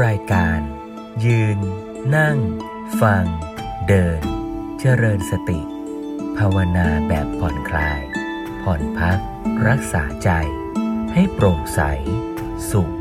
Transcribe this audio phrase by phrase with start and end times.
[0.00, 0.60] รายการ
[1.24, 1.58] ยืน
[2.16, 2.38] นั่ง
[3.00, 3.24] ฟัง
[3.88, 4.20] เดิน
[4.80, 5.60] เจริญสติ
[6.36, 8.00] ภาวนาแบบผ่อนคลาย
[8.62, 9.18] ผ่อนพัก
[9.68, 10.30] รักษาใจ
[11.12, 11.80] ให้โปร่งใส
[12.70, 12.94] สุข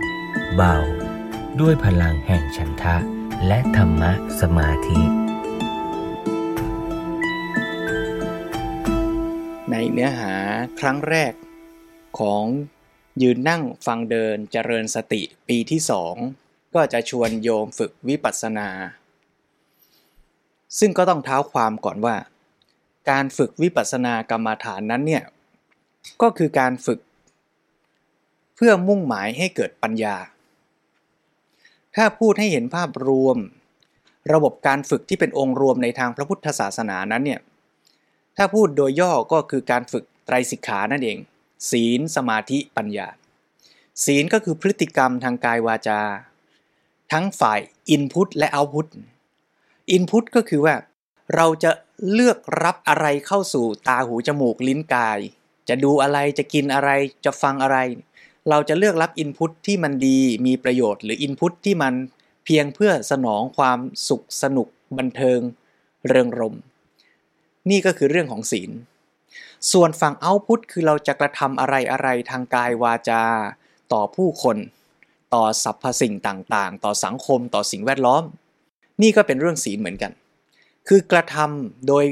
[0.56, 0.78] เบา
[1.60, 2.98] ด้วยพลังแห่งฉันทะ
[3.48, 4.12] และธรรมะ
[4.42, 5.02] สมาธิ
[9.72, 10.36] ในเนื้อหา
[10.80, 11.34] ครั้งแรก
[12.20, 12.46] ของ
[13.22, 16.18] ยืนนั่งฟังเดินเจริญสติปีที่สอง
[16.76, 18.70] ก็จะชวนโยมฝึกวิปัสสนา
[20.80, 22.16] ซึ่งก็ต้องเท้าความก่อนว่า
[23.10, 25.24] การฝึกวิปัสสนากรรมฐานนั้นเนี่ย
[26.22, 27.00] ก็คือการฝึก
[28.56, 30.16] เพื่อมุ่งหมายให้เกิดปัญญา
[31.96, 33.38] ถ้าพูดให้เห็นภาพรวม
[34.34, 37.42] ระบบการฝึกที่เป็นองค์รวมในทางพระพุทธศาสนานั้นเนี่ย
[38.38, 41.18] ถ้าพูดโดยย่อก็คือการฝึกไตรสิกขานั่นเอง
[41.70, 43.08] ศีลสมาธิปัญญา
[44.06, 46.02] ศีลก็คือพฤติกรรมทางกายวาจา
[47.12, 47.60] ทั้งฝ่าย
[47.96, 48.88] Input และ Output
[49.96, 50.76] Input ก็คือว่า
[51.36, 51.72] เราจะ
[52.14, 55.20] เลือกรับอะไรเข้าสู่ตาหูจมูกลิ้นกาย
[55.70, 56.90] จะดูอะไรจะกินอะไร
[57.26, 57.78] จะฟังอะไร
[58.50, 61.94] เราจะเลือกรับ Input ที่มันดีมีประโยชน์หรือ Input ที่มัน
[62.46, 64.68] เพียงเพื่อสนองความสุขสนุก
[64.98, 65.40] บันเทิง
[66.08, 66.56] เริงรม
[67.70, 68.72] นี่ก็คือเรื่องของศีล
[69.72, 73.24] ส่วนฝั่งเอาพุทคือเราจะกระทำอะไรอะไรทางกายวาจา
[73.94, 74.58] ต่อผู้คน
[75.34, 78.24] ต่อสรรพสิ่งต่างๆ ต่อสังคมต่อสิ่งแวดล้อม
[79.02, 80.12] นี่ก็เป็นเรื่องศีลเหมือนกัน
[80.88, 82.06] คือกระทำโดย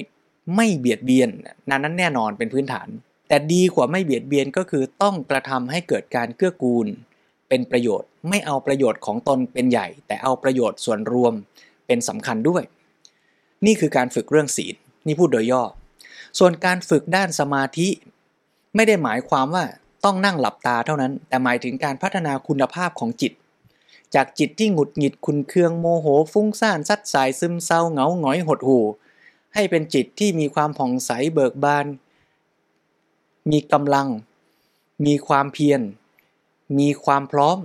[0.56, 1.30] ไม่เบียดเบียน
[1.70, 2.88] นั้นนั้นแน่นอนเป็นพื้นฐาน
[3.28, 6.88] แต่ดีกว่าไม่เบียดเบียนก็คือต้องกระทำให้เกิดการเกื้อกูล
[7.50, 11.33] เป็นประโยชน์ไม่เอาประโยชน์ของตนเป็นใหญ่ แต่เอาประโยชน์ส่วนรวม
[11.88, 12.64] เป็นสำคัญด้วย
[13.66, 14.76] นี่คือการฝึกเรื่องศีล
[15.08, 15.64] นี่พูดโดยย่อ
[16.39, 17.88] ส่วนการฝึกด้านสมาธิ
[18.76, 19.66] ไม่ได้หมายความว่า
[20.03, 23.33] ต้องนั่งหลับตาเท่านั้น แต่หมายถึงการพัฒนาคุณภาพของจิต
[24.16, 28.86] จากจิตที่หงุดหงิดคุณเคืองโมโห ฟุ้งซ่านซัดสายซึมเศร้าเหงาหงอยหดหู่
[29.53, 31.86] ให้เป็นจิตที่มีความผ่องใสเบิกบาน
[33.52, 34.08] มีกำลัง
[35.05, 35.82] มีความเพียร
[36.80, 37.58] มีความพร้อม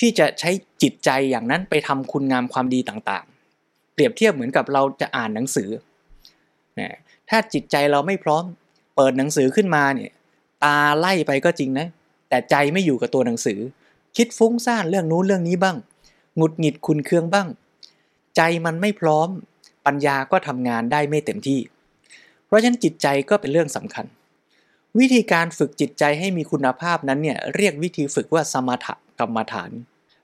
[0.00, 0.50] ที่จะใช้
[0.82, 5.70] จิตใจอย่างนั้นไปทำคุณงามความดีต่างๆ เปรียบเทียบเหมือนกับเราจะอ่านหนังสือ
[7.28, 8.44] ถ้าจิตใจเราไม่พร้อม
[8.96, 10.10] เปิดหนังสือขึ้นมาเนี่ย
[10.64, 11.86] ตาไล่ไปก็จริงนะ
[12.28, 13.60] แต่ใจไม่อยู่กับตัวหนังสือ
[14.16, 15.76] คิดฟุ้งซ่านเรื่องนู้นเรื่องนี้บ้าง
[16.36, 17.48] หงุดหงิดคุณเคืองบ้าง
[18.36, 19.28] ใจมันไม่พร้อม
[19.86, 21.60] ปัญญาก็ทำงานได้ไม่เต็มที่
[22.46, 24.06] เพราะฉะนั้นจิตใจก็เป็นเรื่องสำคัญ
[24.98, 28.86] วิธีการฝึกจิตใจให้มีคุณภาพนั้นเนี่ยเรียกวิธีฝึกว่าสมถ
[29.18, 29.70] กรรมฐาน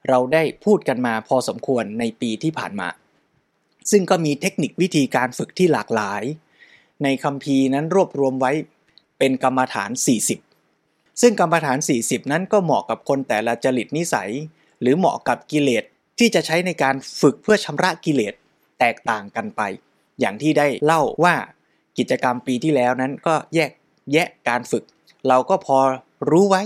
[0.09, 2.89] เราได้พูดกันมาพอสมควรในปีที่ผ่านมา
[3.91, 6.23] ซึ่งก็มีเทคนิควิธีการฝึกที่หลากหลาย
[7.03, 8.53] ในคำพีนั้นรวบรวมไว้
[9.19, 9.91] เป็นกรรมฐาน
[10.57, 14.31] 40 ซึ่งกรรมฐาน 40 นั้นก็เหมาะกับคนแต่ละจริตนิสัย
[14.81, 15.85] หรือเหมาะกับกิเลส
[16.19, 18.35] ที่จะใช้ในการฝึกเพื่อชำระกิเลส
[18.79, 19.63] แตกต่างกันไป
[20.21, 21.35] อย่างที่ได้เล่าว่า
[21.99, 23.71] กิจกรรมปีที่แล้วนั้นก็แยก
[24.13, 24.85] แยะการฝึก
[25.29, 25.79] เราก็พอ
[26.31, 26.63] รู้ไว้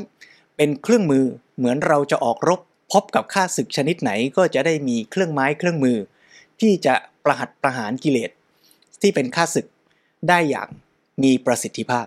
[0.56, 1.24] เป็นเครื่องมือ
[1.56, 2.60] เหมือนเราจะออกรบ
[2.92, 5.98] พบกับข้าศึกชนิดไหนก็จะได้มีเครื่องไม้เครื่องมือ
[6.60, 6.94] ที่จะ
[7.24, 8.30] ประหัตประหารกิเลส
[9.00, 9.66] ที่เป็นข้าศึก
[10.28, 10.68] ได้อย่าง
[11.22, 12.06] มีประสิทธิภาพ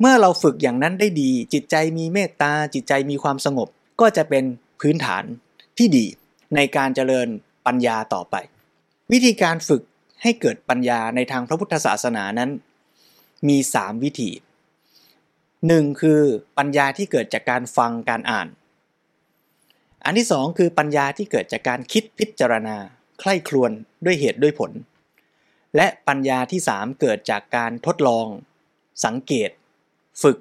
[0.00, 3.68] เมื่อเราฝึกอย่างนั้นได้ดี จิตใจมีเมตตาจิตใจมีความสงบ
[4.00, 4.44] ก็จะเป็น
[4.80, 5.24] พื้นฐาน
[5.78, 6.04] ที่ดี
[6.56, 7.28] ในการเจริญ
[7.66, 8.34] ปัญญาต่อไป
[9.12, 9.82] วิธีการฝึก
[10.22, 12.50] ให้เกิดปัญญาในทางพระพุทธศาสนานั้น
[13.48, 14.30] มี 3 วิธี
[15.66, 16.20] หนึ่งคือ
[16.58, 18.48] ปัญญาที่เกิดจากการฟังการอ่าน
[20.04, 22.76] อันที่สองคือปัญญาที่เกิดจากการคิดพิจารณา
[23.20, 23.70] ใคร่ครวญ
[24.04, 24.72] ด้วยเหตุด้วยผล
[25.76, 28.26] และปัญญาที่3เกิดจากการทดลอง
[29.04, 29.50] สังเกต
[30.22, 30.38] ฝึก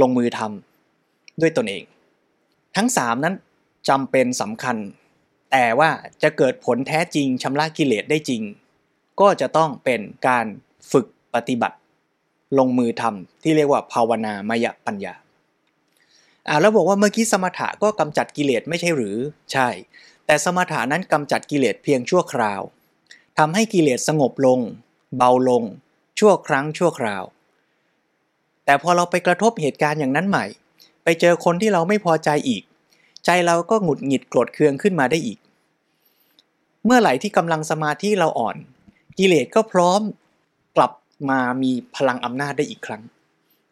[0.00, 1.84] ลงมือทำด้วยตนเอง
[2.76, 3.34] ทั้ง 3 นั้น
[3.88, 4.76] จำเป็นสำคัญ
[5.52, 5.90] แต่ว่า
[6.22, 8.42] จะเกิดผลแท้จริงชำระกิเลสได้จริง
[9.20, 10.46] ก็จะต้องเป็นการ
[10.92, 11.76] ฝึกปฏิบัติ
[12.58, 15.14] ลงมือทำที่เรียกว่าภาวนามยปัญญา
[16.48, 19.16] อ่าแล้วบอกว่าเมื่อกี้สมถะก็กำจัดกิเลสไม่ใช่หรือ
[19.52, 19.68] ใช่
[20.26, 22.60] แต่สมถะนั้นกำจัดกิเลสเพียงชั่วคราว
[23.38, 24.60] ทำให้กิเลสสงบลง
[25.16, 25.64] เบาลง
[26.18, 27.24] ชั่วครั้งชั่วคราว
[28.68, 30.44] แต่พอเราไปกระทบเหตุการณ์อย่างนั้นใหม่
[31.04, 32.62] ไปเจอคนที่เราไม่พอใจอีก
[33.24, 35.38] ใจเราก็หงุดหงิดโกรธเคืองขึ้นมาได้อีก
[36.84, 38.56] เมื่อไหร่ที่กำลังสมาธิเราอ่อน
[39.18, 40.00] กิเลสก็พร้อม
[40.76, 40.92] กลับ
[41.30, 43.02] มามีพลังอำนาจได้อีกครั้ง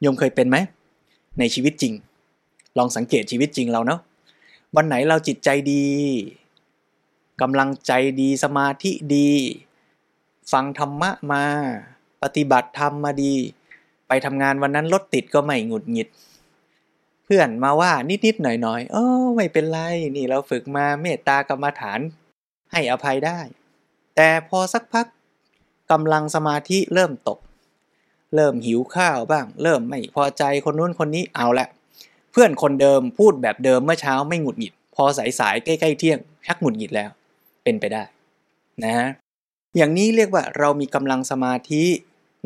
[0.00, 0.56] โยมเคยเป็นไหม
[1.38, 1.92] ในชีวิตจริง
[2.78, 4.00] ลองสังเกตชีวิตจริงเราเนาะ
[4.76, 5.86] วันไหนเราจิตใจดี
[7.40, 9.30] กำลังใจดีสมาธิดี
[10.52, 11.44] ฟังธรรมะมา
[12.22, 13.34] ปฏิบัติธรรมมาดี
[14.08, 16.08] ไปทำงานวันนั้นรถติดก็ไม่หงุดหงิด
[17.24, 17.92] เพื่อนมาว่า
[18.26, 19.78] นิดๆหน่อยๆเออไม่เป็นไร
[20.16, 22.00] นี่เราฝึกมาเมตตากรรมฐาน
[22.72, 23.40] ให้อภัยได้
[24.16, 25.06] แต่พอสักพัก
[25.90, 27.38] กำลังสมาธิเริ่มตก
[28.34, 31.66] เริ่มหิวข้าวบ้าง เริ่มไม่พอใจคนนู้นคนนี้เอาละ
[32.32, 35.04] เพื่อนคนเดิมพูดแบบเดิมเมื่อเช้าไม่หงุดหงิด พอ
[35.38, 37.10] สายๆใกล้ๆเที่ยงชักหงุดหงิดแล้ว
[37.64, 38.02] เป็นไปได้
[38.84, 38.94] นะ
[39.76, 41.84] อย่างนี้เรียกว่าเรามีกำลังสมาธิ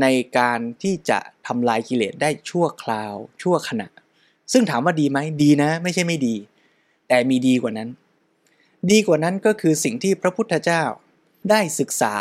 [0.00, 0.06] ใน
[0.38, 3.88] การที่จะทำลายกิเลสได้ชั่วคราว ชั่วขณะ
[4.52, 6.34] ซึ่งถามว่าดีไหมดีนะ ไม่ใช่ไม่ดี
[7.08, 7.88] แต่มีดีกว่านั้น
[8.90, 10.82] ดีกว่านั้นก็คือสิ่งที่พระพุทธเจ้า
[11.50, 12.14] ได้ศึกษา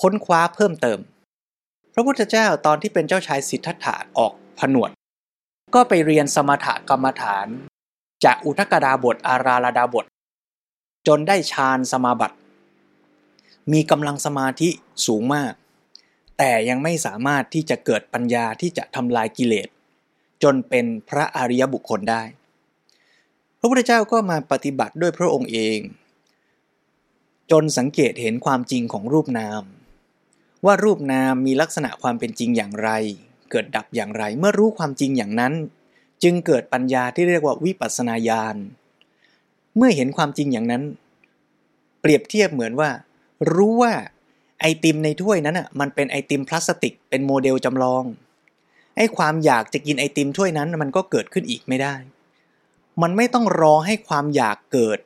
[0.00, 0.98] ค้นคว้าเพิ่มเติม
[1.94, 4.90] พระพุทธเจ้าตอนที่เป็นเจ้าชายสิทธัตถะออกผนวด
[5.74, 7.46] ก็ไปเรียนสมถกรรมฐาน
[8.24, 10.06] จากอุทกดาบทอาราลดาบท
[11.06, 12.36] จนได้ฌานสมาบัติ
[13.72, 14.68] มีกำลังสมาธิ
[15.06, 15.52] สูงมาก
[16.38, 19.68] แต่ยังไม่สามารถที่จะเกิดปัญญาที่จะทำลายกิเลส
[20.42, 22.22] จนเป็นพระอริยบุคคลได้
[23.58, 25.78] พระพุทธเจ้าก็มาปฏิบัติด้วยพระองค์เอง
[27.50, 29.62] จนสังเกตเห็นความจริงของรูปนาม
[30.64, 32.90] ว่ารูปนามมีลักษณะความเป็นจริงอย่างไร
[33.50, 35.52] เกิดดับอย่างไร เมื่อรู้ความจริงอย่างนั้น
[36.22, 38.56] จึงเกิดปัญญาที่เรียกว่าวิปัสสนาญาณ
[39.76, 40.82] เมื่อเห็นความจริงอย่างนั้น
[42.00, 42.90] เปรียบเทียบเหมือนว่า
[43.54, 43.92] รู้ว่า
[44.60, 48.04] ไอติมในถ้วยนั้นอะมันเป็นไอติมพลาสติก เป็นโมเดลจำลอง
[48.96, 51.94] ไอความอยากจะกินไอติมถ้วยนั้นมันก็เกิดขึ้นอีกไม่ได้
[53.02, 54.98] มันไม่ต้องรอให้ความอยากเกิด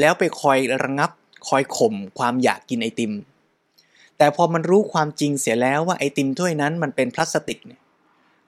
[0.00, 1.10] แล้วไปคอยระงับ
[1.48, 3.12] คอยข่มความอยากกินไอติม
[4.18, 7.80] แต่พอมันรู้ความจริงเสียแล้วว่าไอติมถ้วยนั้นมันเป็นพลาสติกเนี่ย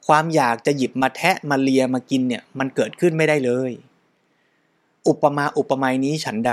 [0.07, 3.73] ความอยากจะหยิบมาแทะมาเลียมากินเนี่ยมันเกิดขึ้นไม่ได้เลย
[5.09, 6.53] อุปมาอุปไมยนี้ฉันใด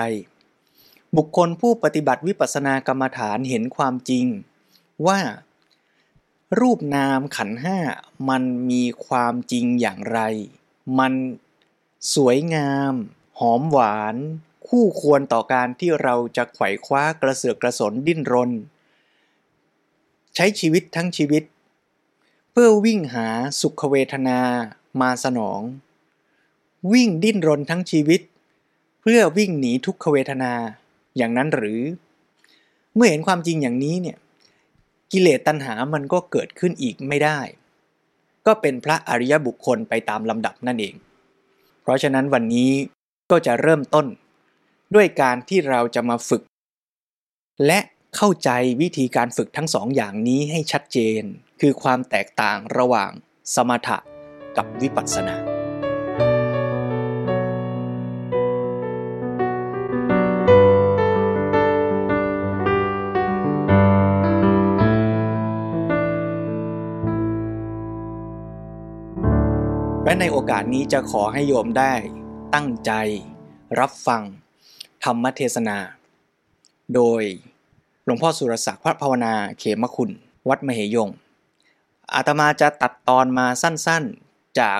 [1.17, 4.25] บุคคลผู้ปฏิบัติวิปัสสนากรรมฐานเห็นความจริง
[5.07, 5.19] ว่า
[6.59, 7.79] รูปนามขันห้า
[8.29, 10.19] มันมีความจริงอย่างไร
[10.99, 11.13] มัน
[12.13, 12.93] สวยงาม
[13.39, 14.15] หอมหวาน
[14.67, 18.51] คู่ควรต่อการที่เราจะไขว่คว้ากระเสือกกระสนดิ้นรน
[20.35, 21.43] ใช้ชีวิตทั้งชีวิต
[22.51, 23.27] เพื่อวิ่งหา
[23.61, 24.39] สุขเวทนา
[25.01, 25.61] มาสนอง
[26.91, 28.21] วิ่งดิ้นรนทั้งชีวิต
[29.01, 30.53] เพื่อวิ่งหนีทุกขเวทนา
[31.17, 31.81] อย่างนั้นหรือ
[32.95, 34.17] เมื่อเห็นความจริงอย่างนี้เนี่ย
[35.11, 37.39] กิเลสตัณหามันก็เกิดขึ้นอีกไม่ได้
[38.45, 40.95] ก็เป็นพระอริยบุคคลไปตามลำดับนั่นเอง
[41.81, 42.71] เพราะฉะนั้นวันนี้
[43.31, 44.05] ก็จะเริ่มต้น
[44.95, 46.43] ด้วยการที่เราจะมาฝึก
[47.65, 47.79] และ
[48.15, 48.49] เข้าใจ
[48.81, 51.21] วิธีการฝึกทั้งสองอย่างนี้ให้ชัดเจน
[51.61, 53.11] คือความแตกต่างระหว่าง
[53.55, 53.97] สมถะ
[54.57, 55.52] กับวิปัสสนา
[70.13, 71.93] และในโอกาสนี้จะขอให้โยมได้
[72.53, 72.91] ตั้งใจ
[73.79, 74.21] รับฟัง
[75.03, 75.77] ธรรมเทศนา
[76.95, 77.23] โดย
[78.05, 80.11] หลวงพ่อสุรศักดิ์พระภาวนาเขมคุณ
[80.49, 81.09] วัดมเหยง
[82.13, 84.79] อาตมาจะตัดตอนมาสั้นๆ จาก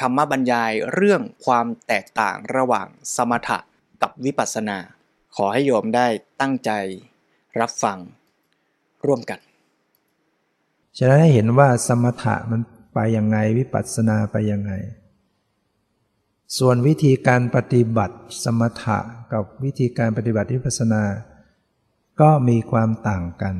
[0.00, 3.58] ธรรมบรรยายเรื่องความแตกต่างระหว่างสมถะ
[4.02, 4.78] กับวิปัสสนา
[5.36, 6.06] ขอให้โยมได้
[6.40, 6.70] ตั้งใจ
[7.60, 7.98] รับฟัง
[9.06, 9.40] ร่วมกัน
[10.98, 12.60] จะได้เห็นว่าสมถะมัน
[12.94, 14.72] ไปยังไงวิปัสสนาไปยังไง
[16.58, 18.98] ส่วนวิธีการปฏิบัติสมถะ
[19.32, 21.02] กับวิธีการปฏิบัติวิปัสสนา
[22.20, 23.54] ก็มีความต่างกัน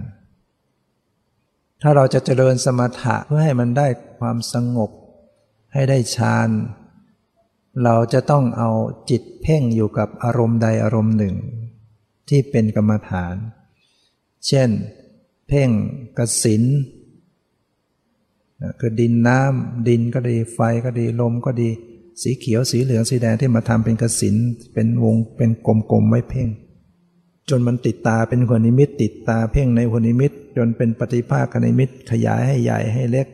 [1.82, 3.86] ถ้าเราจะเจริญสมถะเพื่อให้มันได้
[4.18, 4.90] ความสงบ
[5.72, 6.48] ให้ได้ฌาน
[7.84, 8.70] เราจะต้องเอา
[9.10, 11.36] จิตเพ่งอยู่กับอารมณ์ใดอารมณ์หนึ่ง
[12.28, 13.34] ที่เป็นกรรมฐาน
[14.46, 14.68] เช่น
[15.48, 15.70] เพ่ง
[16.18, 16.62] กสิน
[18.80, 21.70] คือดินน้ำดินก็ดีไฟก็ดีลมก็ดี
[22.22, 24.36] สีเขียวสีเหลืองสีแดงที่มาทำเป็นกสิน
[24.74, 26.48] เป็นวงเป็นกลมๆไว้เพ่ง
[27.50, 33.26] จนมันติดตาเป็นหัวนิมิต ติดตาเพ่งในหัวนิมิต จนเป็นปฏิภาคนิมิตขยายให้ใหญ่ให้เล็ก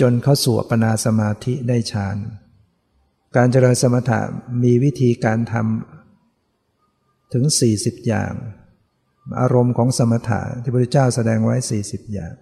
[0.00, 2.16] จนเข้าสู่ปนาสมาธิได้ฌาน
[3.36, 4.20] การเจริญสมถะ
[4.62, 7.44] มีวิธีการทำถึง
[7.76, 8.32] 40 อย่าง
[9.40, 12.32] อารมณ์ของสมถะที่พระพุทธเจ้าแสดงไว้ 40 อย่าง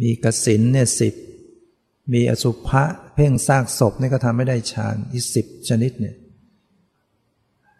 [0.00, 1.14] มีกสินเนี่ยสิบ
[2.12, 2.82] มีอสุภะ
[3.14, 6.16] เพ่งซากศพนี่ก็ทำไม่ได้ฌานอีกสิบชนิดเนี่ย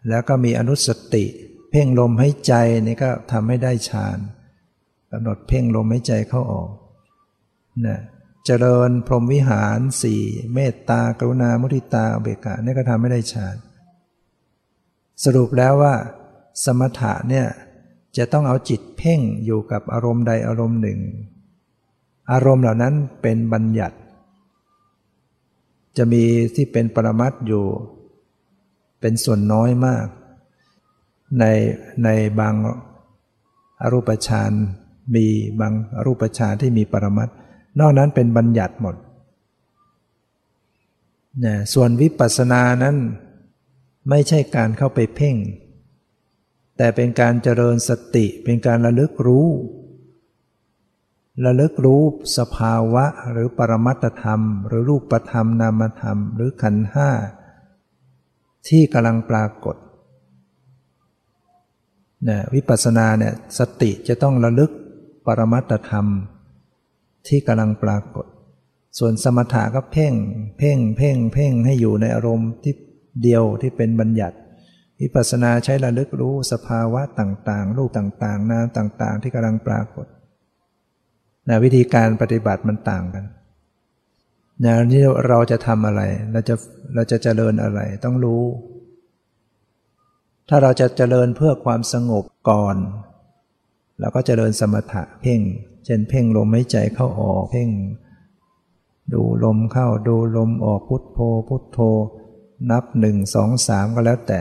[0.08, 1.24] แล้วก็มีอนุสติ
[1.70, 4.18] เพ่งลมให้ใจนี่ก็ทำให้ได้ฌาน
[5.10, 6.70] กำหนดเพ่งลมให้ใจเข้าออก
[7.86, 7.98] นะ
[8.46, 10.22] เจริญพรหมวิหารสี่
[10.54, 13.56] เมตตากรุณามุทิตาเบกานี่ก็ทำไม่ได้ฌาน
[15.24, 15.94] สรุปแล้วว่า
[16.64, 17.46] สมถะเนี่ย
[18.16, 20.98] จะต้องเอาจิตเพ่งอยู่กับอารมณ์ใดอารมณ์หนึ่ง
[22.32, 23.96] อารมณ์เหล่านั้นเป็นบัญญัติ
[25.96, 27.64] จะมีที่เป็นปรมัตอยู่
[29.00, 30.06] เป็นส่วนน้อยมาก
[31.38, 31.44] ใน
[32.04, 32.08] ใน
[32.40, 32.54] บาง
[33.82, 34.52] อรูปฌาน
[35.14, 35.26] มี
[35.60, 37.28] บางอรูปฌานที่มีปรมัต
[37.78, 38.96] นอกนั้นเป็นบัญญัติหมด
[41.44, 42.96] นะส่วนวิปัสสนานั้น
[44.08, 45.36] ไม่ใช่การเข้าไปเพ่ง
[46.76, 49.48] แต่เป็นการเจริญสติเป็นการระลึกรู้
[51.44, 52.02] ระลึกรู้
[52.38, 57.10] สภาวะหรือปรมัตธรรม หรือรูปธรรมนามธรรม หรือขันห้า
[58.68, 59.76] ที่กำลังปรากฏ
[62.28, 64.70] นะวิปัสสนาเนี่ยสติจะต้องระลึก
[65.26, 66.06] ปรมัตธรรม
[67.28, 68.26] ที่กำลังปรากฏ
[68.98, 70.14] ส่วนสมถะก็เพ่ง
[70.58, 72.74] เพ่ง เพ่ง เพ่งให้อยู่ในอารมณ์ที่
[73.22, 74.36] เดียวที่เป็นบัญญัติ
[75.00, 80.06] วิปัสสนาใช้ระลึกรู้สภาวะต่างๆ รูปต่างๆ นามต่างๆ ที่กำลังปรากฏ
[81.48, 83.24] นะวิธีการปฏิบัติมันต่างกัน
[84.64, 86.54] นะนี่เราจะทำอะไร เราจะ
[86.94, 88.42] เราจะเจริญอะไร ต้องรู้
[90.48, 92.76] ถ้าเราจะเจริญเพื่อความสงบก่อน
[94.00, 95.40] เราก็เจริญสมถะเพ่ง
[95.84, 97.68] เช่นเพ่งลมหายใจเข้าออก เพ่ง
[99.12, 101.18] ดูลมเข้าดูลมออกพุทโธ
[101.48, 101.78] พุทโธ
[102.70, 104.40] นับหนึ่งสองสามก็แล้วแต่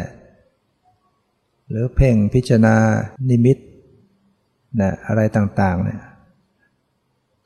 [1.69, 2.75] หรือเพ่งพิจารณา
[3.29, 3.57] นิมิต
[4.79, 6.01] นะอะไรต่างๆเนี่ย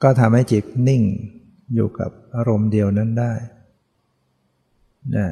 [0.03, 1.03] ก็ทำให้จิตนิ่ง
[1.75, 3.33] อยู่กับอารมณ์เดียวนั้นได้
[5.15, 5.27] นะ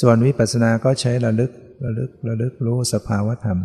[0.00, 1.50] ส่วนวิปัสสนาก็ใช้ระลึก
[1.84, 3.58] ระลึกระลึกรู้สภาวธรรม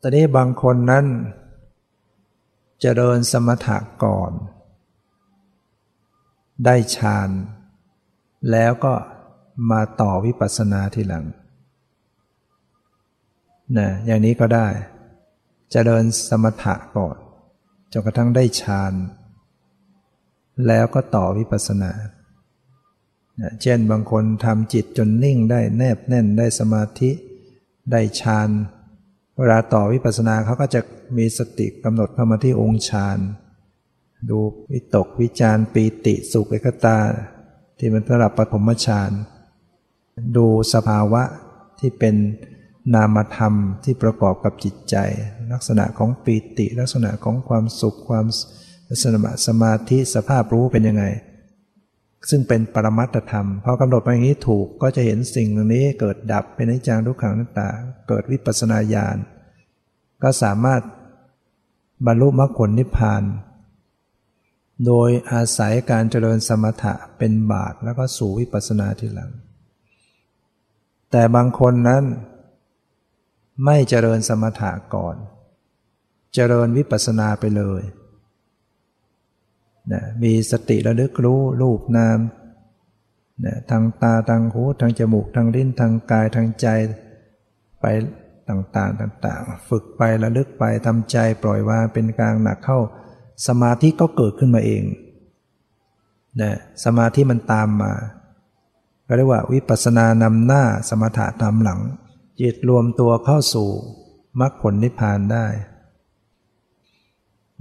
[0.00, 4.32] ตอนนี้บางคนนั้นจเจริญสมถะก่อน
[6.64, 7.30] ได้ฌาน
[8.50, 8.94] แล้วก็
[9.70, 11.24] มาต่อวิปัสสนาทีหลัง
[13.78, 14.72] นะอย่างนี้ก็ได้จ
[15.72, 17.16] เจริญสมถะก่อน
[17.92, 18.92] จนกระทั่งได้ฌาน
[20.66, 21.92] แล้วก็ต่อวิปัสสนา
[23.62, 27.10] เช่นบางคนทำจิตจนนิ่งได้แนบแน่นได้สมาธิ
[27.90, 28.48] ได้ฌาน
[29.38, 30.80] เวลาต่อวิปัสสนาเขาก็จะ
[31.16, 33.18] มีสติกำหนดเข้ามาที่องค์ฌาน
[34.30, 34.38] ดู
[34.72, 36.98] วิตกวิจารปีติสุขเอกตา
[37.78, 39.10] ที่มันระดับปฐมฌาน
[40.36, 41.22] ดูสภาวะ
[41.80, 42.14] ที่เป็น
[42.94, 43.54] นามธรรม
[43.84, 44.96] ที่ประกอบกับจิตใจ
[45.52, 48.26] ลักษณะของปีติ ลักษณะของความสุขความ
[48.88, 51.04] ลักษณะสมาธิสภาพรู้เป็นยังไง
[52.30, 57.68] ซึ่งเป็นปรมัตธรรมพอกำหนดมาอย่างนี้ถูกก็จะเห็นสิ่งเหล่านี้เกิดดับเป็นนิจังทุกขังนัตตา
[58.08, 59.16] เกิดวิปัสนาญาณ
[60.22, 60.82] ก็สามารถ
[62.06, 63.22] บรรลุมรรคผลนิพพาน
[64.86, 69.30] โดยอาศัยการเจริญสมถะเป็นบาทแล้วก็สู่วิปัสนาทีหลัง
[71.10, 72.02] แต่บางคนนั้น
[73.64, 75.16] ไม่เจริญสมถะก่อน
[76.34, 77.82] เจริญวิปัสสนาไปเลย
[79.92, 82.18] นะมีสติระลึกรู้รูปนาม
[83.44, 86.66] นะทางตาทางหูทางจมูกทางลิ้นทางกายทางใจ
[87.80, 87.86] ไป
[88.48, 92.78] ต่างๆต่างๆ ฝึกไประลึกไปทำใจปล่อยวางเป็นกลางหนักเข้า
[93.46, 94.82] สมาธิก็เกิดขึ้นมาเอง
[96.40, 96.52] นะ
[96.84, 97.92] สมาธิมันตามมา
[99.06, 101.80] ก็เรียกว่าวิปัสสนานำหน้าสมถะตามหลัง
[102.40, 103.68] จิตรวมตัวเข้าสู่
[104.40, 105.46] มรรคผลนิพพานได้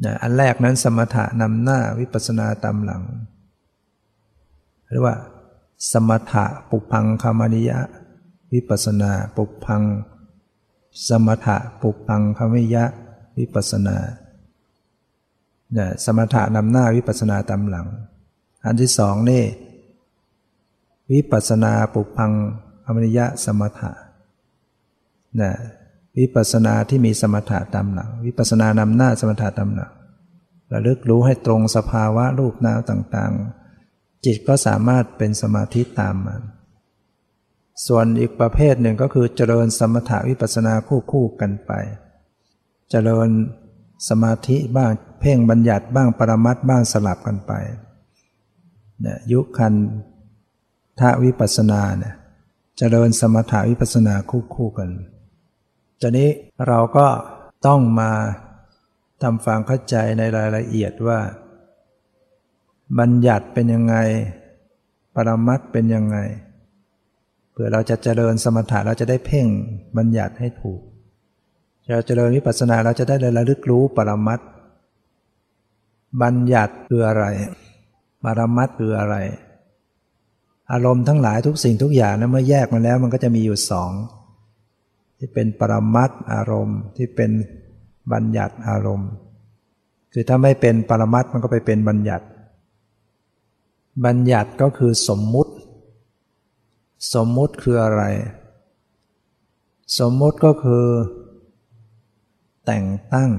[0.04, 3.04] นะอันแรกนั้นสมถะนำหน้าวิปัสสนาตามหลัง
[4.92, 5.16] เรียกว่า
[5.92, 7.80] สมถะปุพังคามนิยะ
[8.54, 9.84] วิปัสนาปุพัง
[11.08, 12.86] สมถะปุพังคมิยะ
[13.38, 13.98] วิปัสนา
[15.74, 17.88] เนี่ยสมถะนำหน้าวิปัสนาตามหลัง
[18.66, 19.44] อันที่สองนี่
[21.12, 22.32] วิปัสนาปุพัง
[22.84, 23.92] คมิยะสมถะ
[25.38, 25.56] เนี่ย
[26.20, 29.94] วิปัสนาที่มีสมถะตามหลังวิปัสนานำหน้าสมถะตามหลัง
[30.72, 36.42] ระลึกรู้ให้ตรงสภาวะรูปนามต่างๆ จิตก็สามารถเป็นสมาธิตามมัน
[37.88, 41.72] ส่วนอีกประเภทหนึ่งก็คือเจริญสมถาวิปัสนาคู่คู่กันไป
[42.92, 43.30] เจริญ
[44.10, 47.52] สมาธิบ้างเพ่งบัญญัติบ้างปรมัตบ้างสลับกันไป
[49.02, 49.74] เนี่ยยุคัน
[51.00, 52.14] ทวิปัสนาเนี่ย
[52.78, 54.90] เจริญสมถาวิปัสนาคู่คู่กัน
[56.02, 56.30] จากนี้
[56.68, 57.08] เราก็
[57.68, 58.12] ต้องมา
[59.22, 61.20] ทำฟังเข้าใจในรายละเอียดว่า
[63.00, 63.96] บัญญัติเป็นยังไง
[65.16, 66.18] ปรมัตเป็นยังไง
[67.52, 69.48] เพื่อเราจะเจริญสมถะเราจะได้เพ่ง
[69.98, 70.82] บัญญัติให้ถูก
[71.94, 74.40] เราเจริญวิปัสสนาเราจะได้ระลึกรู้ปรมัต
[76.22, 77.26] บัญญัติคืออะไร
[78.24, 79.16] ปรมัตคืออะไร
[80.72, 83.92] อารมณ์ทั้งหลายทุกสิ่งทุกอย่างนะเมื่อแยกมาแล้วมันก็จะมีอยู่สอง
[85.20, 87.32] ที่เป็นปรมัตอารมณ์ ที่เป็น
[88.12, 89.10] บัญญัติอารมณ์
[90.14, 92.26] คือถ้าไม่เป็นปรมัตมันก็ไปเป็นบัญญัติ
[94.06, 95.54] บัญญัติก็คือสมมุติ
[97.14, 98.04] สมมุติคืออะไร
[100.00, 100.86] สมมุติก็คือ
[102.66, 103.32] แต่งตั้ง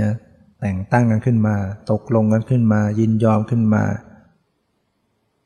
[0.00, 0.14] นะ
[0.60, 1.54] แต่งตั้งกันขึ้นมา
[1.90, 3.82] ตกลงกันขึ้นมา ยินยอมขึ้นมา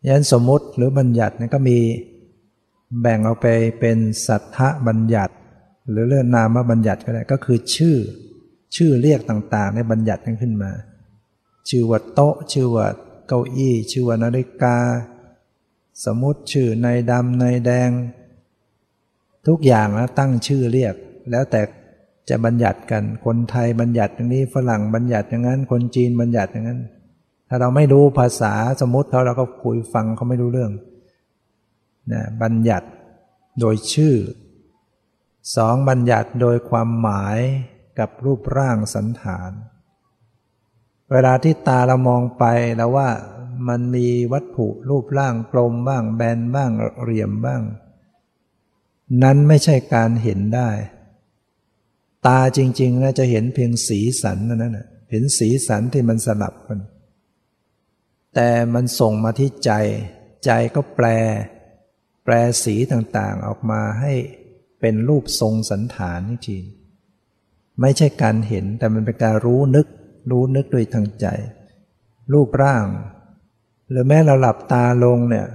[0.07, 1.79] ยันสมมุติหรือบัญญัตินี่ก็มี
[3.01, 3.47] แบ่งออกไป
[3.81, 5.35] เป็นสัทธบัญญัติ
[5.91, 7.97] หรือเรื่องนามบัญญัติก็ได้ก็คือชื่อ
[8.77, 10.73] ชื่อเรียกต่างๆในบัญญัติกันขึ้นมา
[11.69, 12.87] ชื่อว่าโต๊ะ ชื่อว่า
[13.29, 14.77] เก้าอี้ ชื่อว่านาฬิกา
[16.05, 17.91] สมมติชื่อในดำในแดง
[19.47, 20.95] ทุกอย่างนะตั้งชื่อเรียก
[21.31, 21.61] แล้วแต่
[22.29, 26.81] จะบัญญัติกันคนไทยบัญญัติอย่างนี้ฝรั่งบัญญัติอย่างนั้น คนจีนบัญญัติอย่างนั้น
[27.49, 30.73] ถ้าเราไม่รู้ภาษาสมมติเขาเราก็คุยฟังเขาไม่รู้เรื่อง
[32.11, 32.89] นะบัญญัติ
[33.61, 34.17] โดยชื่อ
[35.57, 37.39] สองบัญญัติโดยความหมาย
[37.99, 39.53] กับรูปร่างสันฐาน
[41.11, 42.45] เวลาที่ตาเรามองไป
[42.77, 43.11] แล้วว่า
[43.69, 46.71] มันมีวัตถุรูปร่างกลมบ้างแบนบ้าง
[47.03, 47.63] เหลี่ยมบ้าง
[49.23, 50.71] นั้นไม่ใช่การเห็นได้
[52.27, 56.81] ตาจริงๆนะจะเห็นเพียงสีสันนั้นนะเห็นสีสันที่มันสลับกัน
[58.35, 59.73] แต่มันส่งมาที่ใจ
[60.45, 61.07] ใจก็แปล
[62.25, 64.13] แปลสีต่างๆออกมาให้
[64.81, 66.63] เป็นรูปทรงสันฐานจริง
[67.81, 69.87] ไม่ใช่การเห็นแต่มันเป็นการรู้นึก
[70.31, 71.27] รู้นึกโดยทางใจ
[72.33, 72.87] รูปร่าง
[73.91, 75.47] หรือแม้เราหลับตาลงเนี่ย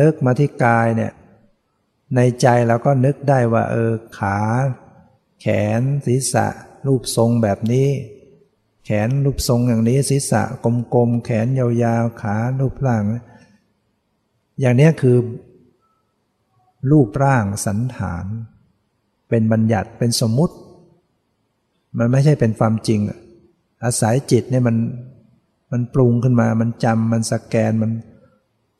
[0.00, 1.12] นึกมาที่กายเนี่ย
[2.16, 4.38] ในใจเราก็นึกได้ว่าเออขา
[5.40, 5.46] แข
[5.78, 6.46] นศีรษะ
[6.86, 7.88] รูปทรงแบบนี้
[8.84, 10.42] แขนรูปทรงอย่างนี้ศีรษะ
[10.94, 13.04] กลมๆแขนยาวๆขารูปร่าง
[14.60, 15.16] อย่างนี้คือ
[16.90, 18.24] รูปร่างสันฐาน
[19.28, 20.54] เป็นบัญญัติเป็นสมมุติ
[21.98, 23.00] มันไม่ใช่เป็นความจริง
[23.84, 24.76] อาศัยจิตเนี่ยมัน
[25.72, 27.90] มันปรุงขึ้นมา มันจำมันสแกนมัน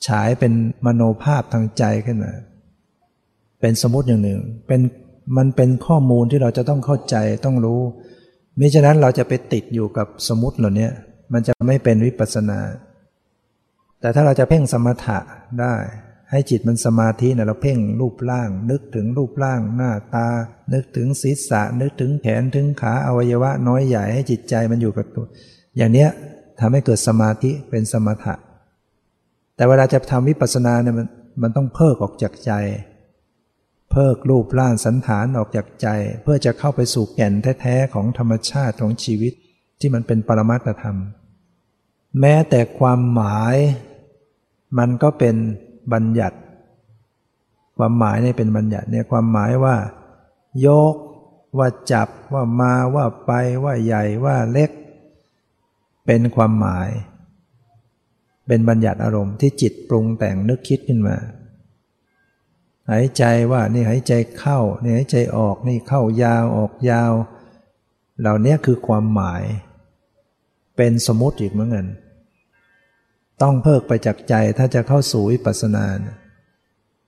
[0.07, 0.53] ฉายเป็น
[0.87, 2.33] มโนภาพทางใจขึ้นมา
[3.61, 4.81] เป็นสมมติอย่างหนึ่ง เป็น
[5.37, 7.81] มันเป็นข้อมูลที่เราจะต้องเข้าใจต้องรู้
[8.59, 10.89] มิฉะนั้นเราจะไปติดอยู่กับสมมติเหล่านี้
[11.33, 12.59] มันจะไม่เป็นวิปัสสนา
[14.03, 15.19] แต่ถ้าเราจะเพ่งสมถะ
[15.61, 15.75] ได้
[16.31, 20.29] ให้จิตมันสมาธิเนี่ยเราเพ่งรูปร่าง นึกถึงรูปร่างหน้าตา
[20.73, 25.27] นึกถึงศีรษะ นึกถึงแขนถึงขาอวัยวะน้อยใหญ่ให้จิตใจมันอยู่กับตัว
[25.77, 26.09] อย่างเนี้ย
[26.61, 28.35] ทำให้เกิดสมาธิเป็นสมถะ
[29.57, 31.09] แต่เวลาจะทำวิปัสสนาเนี่ยมัน
[31.43, 32.53] มันต้องเพิกออกจากใจ
[33.91, 35.89] เพิกรูปร่างสันฐานออกจากใจ
[36.23, 39.33] เพื่อจะเข้าไปสู่แก่นแท้ๆของธรรมชาติของชีวิต
[39.81, 40.99] ที่มันเป็นปรมัตธรรม
[42.21, 43.57] แม้แต่ความหมาย
[44.79, 45.37] มันก็เป็น
[45.93, 46.39] บัญญัติ
[47.77, 49.77] ความหมายนี่เป็นบัญญัติเนี่ยความหมายว่า
[50.67, 50.95] ยก
[51.59, 53.31] ว่าจับว่ามาว่าไป
[53.65, 54.71] ว่าใหญ่ว่าเล็ก
[56.07, 56.89] เป็นความหมาย
[58.47, 61.17] เป็นบัญญัติอารมณ์ที่จิตปรุงแต่งนึกคิดขึ้นมา
[62.91, 67.13] หายใจว่านี่หายใจเข้านี่หายใจออกนี่เข้ายาวออกยาว
[68.21, 69.43] เหล่านี้คือความหมาย
[70.77, 71.87] เป็นสมมติอีกเหมือนกัน
[73.43, 75.87] ต้องเพิกไปจากใจถ้าจะเข้าสู่วิปัสสนา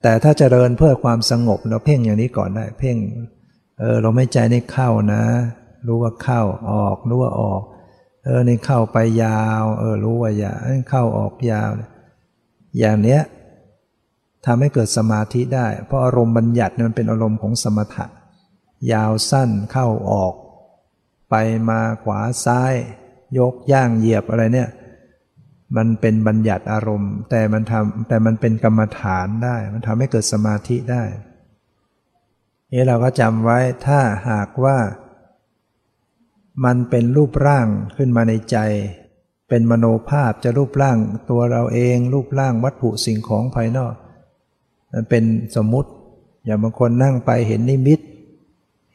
[0.03, 2.97] แต่ถ้าจเจริญเพื่อความสงบเราเพ่งอย่างนี้ก่อนได้ เพ่ง
[3.81, 5.23] เออเราไม่ใจนี่เข้านะ
[5.87, 7.63] รู้ว่าเข้าออก รู้ว่าออก
[8.25, 10.59] เออนี่เข้าไปยาว เออรู้ว่ายาว
[10.91, 11.71] เข้าออกยาว
[12.79, 13.23] อย่างเนี้ย
[14.47, 18.07] ทำให้เกิดสมาธิได้ เพราะอารมณ์บัญญัติมันเป็นอารมณ์ของสมถะ
[18.93, 20.35] ยาวสั้นเข้าออก
[21.31, 21.35] ไป
[21.69, 22.75] มาขวาซ้าย
[23.39, 24.69] ยกย่างเหยียบอะไรเนี่ย
[25.77, 31.05] มันเป็นบัญญัติอารมณ์ แต่มันทำแต่มันเป็นกรรมฐานได้ มันทำให้เกิดสมาธิได้
[32.73, 34.01] นี่เราก็จำไว้ถ้า
[34.31, 34.79] หากว่า
[36.65, 38.59] มันเป็นรูปร่างขึ้นมาในใจ
[39.49, 40.99] เป็นมโนภาพจะรูปร่าง
[41.31, 43.95] ตัวเราเอง รูปร่างวัตถุสิ่งของภายนอก
[44.93, 45.25] มันเป็น
[45.57, 45.91] สมมุติ
[46.45, 48.01] อย่างบางคนนั่งไปเห็นนิมิต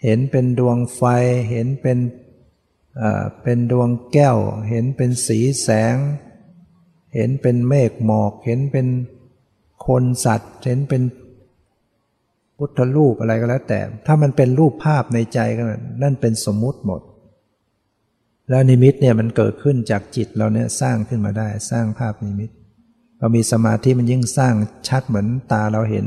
[0.03, 1.01] เห็นเป็นดวงไฟ
[1.49, 1.97] เห็นเป็น
[3.43, 4.37] เป็นดวงแก้ว
[4.69, 5.95] เห็นเป็นสีแสง
[7.15, 8.87] เห็นเป็นเมฆหมอก เห็นเป็น
[9.87, 11.01] คนสัตว์ เห็นเป็น
[12.57, 15.63] พุทธรูปอะไรก็แล้ว แต่ ถ้ามันเป็นรูปภาพในใจก็
[16.03, 17.01] นั่นเป็นสมมุติหมด
[18.49, 22.51] แล้วนิมิตเนี่ยมันเกิดขึ้นจากจิตเราเนี่ยสร้างขึ้นมาได้ สร้างภาพนิมิต
[23.19, 24.53] พอมีสมาธิมันยิ่งสร้าง
[24.87, 26.05] ชัดเหมือนตาเราเห็น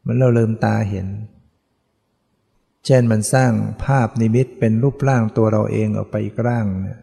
[0.00, 1.06] เหมือนเราเริ่มตาเห็น
[2.86, 3.52] เช่นมันสร้าง
[3.84, 6.98] ภาพนิมิตเป็นรูปร่างตัวเราเองออกไปอีกร่างเนี่ย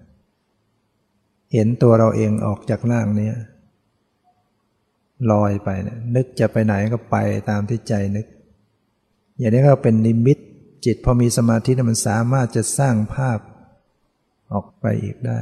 [1.54, 3.32] เห็นตัวเราเองออกจากร่างนี้
[5.32, 7.16] ลอยไปเนี่ยนึกจะไปไหนก็ไป
[7.50, 8.28] ตามที่ใจนึก
[9.38, 10.38] อย่างนี้ก็เป็นนิมิต
[10.86, 13.40] จิตพอมีสมาธิมันสามารถจะสร้างภาพ
[14.54, 15.40] ออกไปอีกได้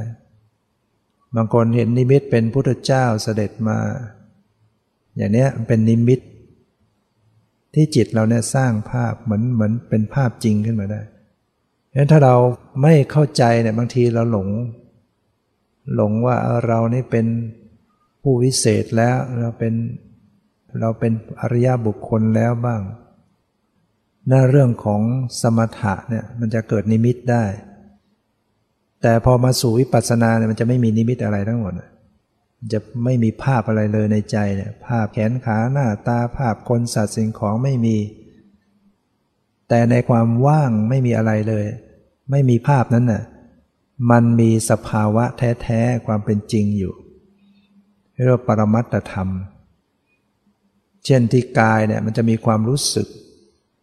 [1.36, 3.78] บางคนเห็นนิมิตเป็นพุทธเจ้าเสด็จมา
[5.16, 6.20] อย่างนี้เป็นนิมิต
[7.74, 11.00] ที่จิตเราเนี่ยสร้างภาพเหมือนเหมือนเป็นภาพจริงขึ้นมาได้
[11.92, 12.36] ฉะนั้นถ้าเรา
[12.82, 14.48] ไม่เข้าใจเนี่ยบางทีเราหลง
[15.94, 17.26] หลงว่าเรานี่เป็น
[18.22, 19.74] ผู้วิเศษแล้วเราเป็น
[20.80, 22.82] เราเป็นอริยบุคคลแล้วบ้าง
[24.28, 25.02] หน้าเรื่องของ
[25.40, 27.44] สมถะเนี่ยมันจะเกิดนิมิตได้
[29.02, 31.72] แต่พอมาสู่วิปัสสนาเนี่ยมันจะไม่มีนิมิตอะไรทั้งหมด
[32.72, 37.96] จะไม่มีภาพอะไรเลยในใจเนี่ยภาพแขนขาหน้าตาภาพคนสัตว์สิ่งของไม่มี
[39.68, 41.64] แต่ในความว่างไม่มีอะไรเลย
[42.30, 43.22] ไม่มีภาพนั้นน่ะ
[44.10, 46.94] มันมีสภาวะแท้ๆความเป็นจริงอยู่
[48.12, 49.28] เรียกว่าปรมัตธรรม
[51.04, 53.08] เช่นที่กายเนี่ยมันจะมีความรู้สึก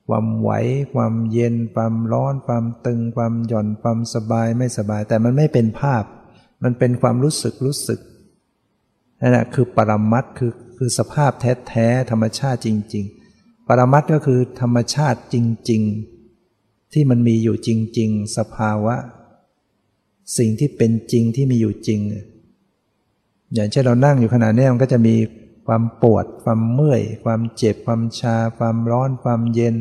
[0.08, 0.52] ความไหว
[0.94, 6.04] ความเย็น ความร้อน ความตึง ความหย่อน ความสบายไม่สบาย แต่มันไม่เป็นภาพ
[6.64, 8.00] มันเป็นความรู้สึกรู้สึก
[9.20, 13.06] นั่นแหละคือปรมัตคือคือสภาพแท้แท้ธรรมชาติจริง
[13.38, 15.36] ๆ ปรมัตก็คือธรรมชาติจ
[15.70, 15.82] ริง
[16.38, 18.96] ๆ ที่มันมีอยู่จริง ๆ สภาวะ
[20.38, 22.00] สิ่งที่เป็นจริงที่มีอยู่จริง
[23.54, 25.16] อย่างเช่นเรานั่งอยู่ขณะนี้มันก็จะมี
[25.68, 29.76] ความปวด ความเมื่อย ความเจ็บ ความชา ความร้อน ความเย็น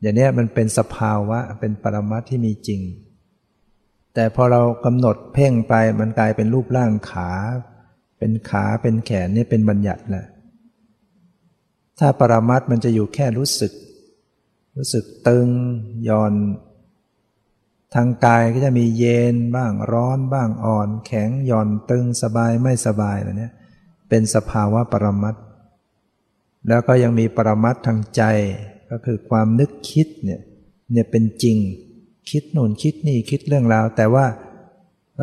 [0.00, 2.80] อย่างนี้มันเป็นสภาวะเป็นปรมัตที่มีจริง
[4.14, 7.30] แต่พอเรากำหนดเพ่งไปมันกลายเป็นรูปร่างขา
[8.18, 10.26] เป็นขาเป็นแขนนี่เป็นบัญญัติแหละ
[11.98, 13.72] ถ้าปรมัตมันจะอยู่แค่รู้สึก
[14.76, 15.48] รู้สึกตึง
[16.08, 16.34] ย่อน
[17.94, 23.52] ทางกายก็จะมีเย็นบ้างร้อนบ้างอ่อน แข็งหย่อนตึงสบายไม่สบายอะไรเนี้ย
[24.08, 25.34] เป็นสภาวะปรมัต
[26.68, 28.22] แล้วก็ยังมีปรมัตทางใจ
[28.90, 30.40] ก็คือความนึกคิดเนี่ย
[30.92, 31.56] เนี่ยเป็นจริง
[32.30, 34.26] คิดโน่นคิดนี่คิดเรื่องราว แต่ว่า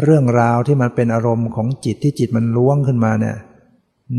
[0.04, 3.38] เรื่องราวที่มันเป็นอารมณ์ของจิตที่จิตมันล้วงขึ้นมาเนี่ย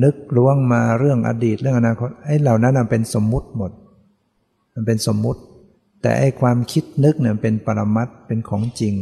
[0.02, 3.70] นึกล้วงมาเรื่องอดีตเรื่องอนาคตไอ้เหล่านั้นเป็นสมมุติหมด
[4.74, 5.40] มันเป็นสมมุติ
[6.04, 8.94] แต่ไอ้ความคิดนึกเนี่ยเป็นปรมัตเป็นของจริง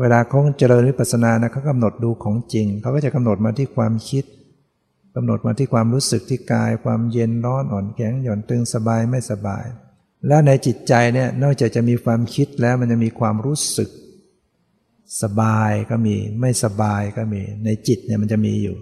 [0.00, 4.24] เวลาเขาเจริญวิปัสสนานะเขากำหนดดูของจริง เขาก็จะกำหนดมาที่ความคิด
[5.16, 9.64] กำหนดมาที่ความรู้สึกที่กาย ความเย็นร้อนอ่อนแข็งหย่อนตึงสบายไม่สบาย
[10.28, 13.90] แล้วในจิตใจเนี่ยนอกจากจะมีความคิดแล้วมันจะมีความรู้สึก
[15.22, 18.76] สบายก็มี ไม่สบายก็มี ในจิตเนี่ยมันจะมีอยู่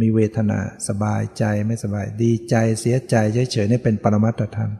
[0.00, 3.14] มีเวทนา สบายใจไม่สบาย ดีใจเสียใจ
[3.52, 4.72] เฉยๆนี่เป็นปรมัตถธรรม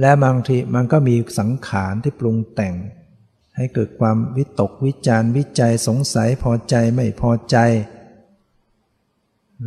[0.00, 2.74] และบางทีมันก็มีสังขารที่ปรุงแต่ง
[3.56, 7.56] ให้เกิดความวิตกวิจารวิจัยสงสัยพอใจไม่พอใจ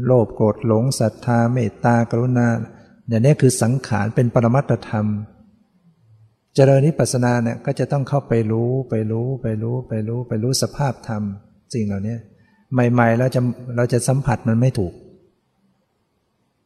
[0.06, 2.48] โลภโกรธหลงศรัทธาเมตตากรุณา
[3.08, 5.08] อย่างนี้คือสังขารเป็นปรมัตธรรม
[6.56, 11.24] เจริญนิพพานาเนี่ยก็จะต้องเข้าไปรู้ไปรู้ไปรู้ไปรู้ไปรู้สภาพธรรม
[11.74, 12.18] สิ่งเหล่านี้
[12.74, 13.42] ใหม่ๆเราจะ
[13.76, 14.94] เราจะสัมผัสมันไม่ถูก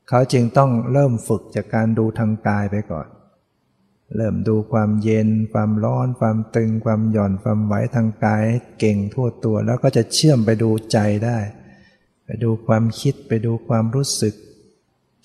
[0.09, 3.07] เขาจึงต้องเริ่มฝึกจากการดูทางกายไปก่อน
[4.15, 8.43] เริ่มดูความเย็น ความร้อน ความตึง ความหย่อน ความไหวทางกาย
[8.79, 11.37] เก่งทั่วตัว แล้วก็จะเชื่อมไปดูใจได้
[12.25, 14.35] ไปดูความคิด ไปดูความรู้สึก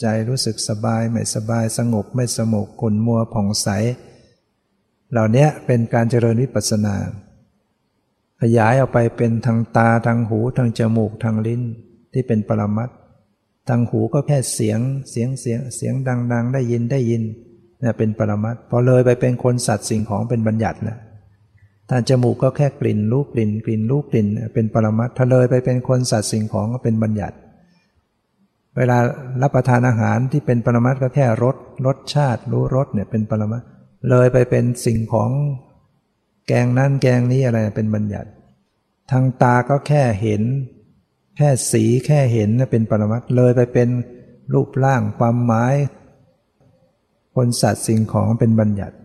[0.00, 3.68] ใจรู้สึกสบาย ไม่สบาย สงบ ไม่สงบขุนมัว ผ่องใส
[5.10, 6.96] เหล่านี้เป็นการเจริญวิปัสสนา
[8.40, 11.62] ขยายออกไปเป็นทางตา ทางหู ทางจมูก ทางลิ้น
[12.12, 12.90] ที่เป็นปรมัต
[13.68, 15.94] ทางหูก็แค่เสียง เสียง เสียง เสียง
[16.32, 17.22] ดัง ๆ ได้ยิน ได้ยิน
[17.84, 20.98] เนี่ยเป็นปรมัตพอเลยไปเป็นคนสัตว์สิ่งของเป็นบัญญัติแล้ว
[21.90, 27.36] ทางจมูกก็แค่กลิ่นรูปกลิ่นกลิ่นรูปกลิ่น เป็นปรมัตถ์ทะเลยไปเป็นคนสัตว์สิ่งของก็เป็นบัญญัติ
[28.76, 28.98] เวลา
[29.42, 33.62] รับประทานอาหารที่เป็นปรมัตก็แค่รสรสชาติ รู้รสเนี่ยเป็นปรมัต
[34.10, 35.30] เลยไปเป็นสิ่งของ
[36.48, 38.30] แกงนั้นแกงนี้อะไรเป็นบัญญัติ
[39.10, 40.42] ทางตาก็แค่เห็น
[41.36, 43.88] แค่สีแค่เห็นเป็นปรมัตเลยไปเป็น
[44.52, 45.74] รูปร่างความหมาย
[47.34, 48.96] คนสัตว์สิ่งของเป็นบัญญัติ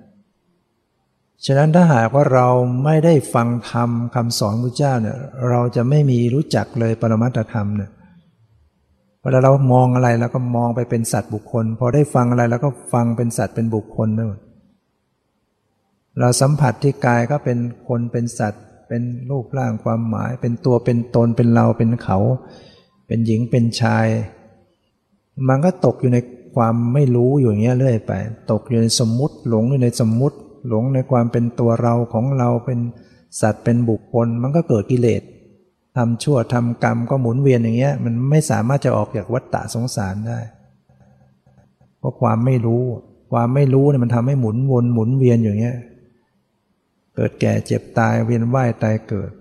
[1.45, 2.47] ฉะนั้นถ้าหากว่าเรา
[2.83, 5.17] ไม่ได้ฟังธรรมคำสอนพระเจ้าเนี่ย
[5.49, 7.91] เราจะไม่มีรู้จักเลยปรมัตธรรมเนี่ย
[9.21, 14.39] เวลาเรามองอะไรแล้วก็มองไปเป็นสัตว์บุคคล พอได้ฟังอะไรแล้วก็ฟังเป็นสัตว์เป็นบุคคลไปหมด
[16.19, 22.17] เราสัมผัสที่กายก็เป็นคนเป็นสัตว์ เป็นรูปร่างความหมาย เป็นตัวเป็นตนเป็นเราเป็นเขา
[23.07, 24.07] เป็นหญิงเป็นชาย
[25.49, 26.17] มันก็ตกอยู่ใน
[26.55, 28.13] ความไม่รู้อยู่อย่างเงี้ยเรื่อยไป
[28.51, 32.79] ตกอยู่ในสมมุติ หลงอยู่ในสมมุติ หลงในความเป็นตัวเราของเราเป็น
[33.41, 35.21] สัตว์เป็นบุคคล มันก็เกิดกิเลส
[35.97, 40.39] ทำชั่วทำกรรมก็หมุนเวียนอย่างเงี้ย มันไม่สามารถจะออกจากวัฏฏะสงสารได้
[41.99, 42.83] เพราะความไม่รู้
[43.31, 45.77] ความไม่รู้เนี่ยมันทำให้หมุนวนหมุนเวียนอย่างเงี้ย
[47.15, 49.31] เกิดแก่เจ็บตายเวียนว่ายตายเกิด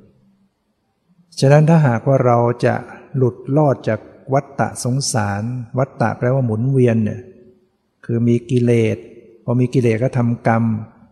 [1.40, 2.75] ฉะนั้นถ้าหากว่าเราจะ
[3.16, 4.01] หลุดรอดจาก
[4.35, 5.43] วัฏฏะสงสาร
[5.79, 7.21] วัฏฏะแปลว่าหมุนเวียนเนี่ย
[8.05, 8.97] คือมีกิเลส
[9.45, 10.64] พอมีกิเลสก็ทำกรรม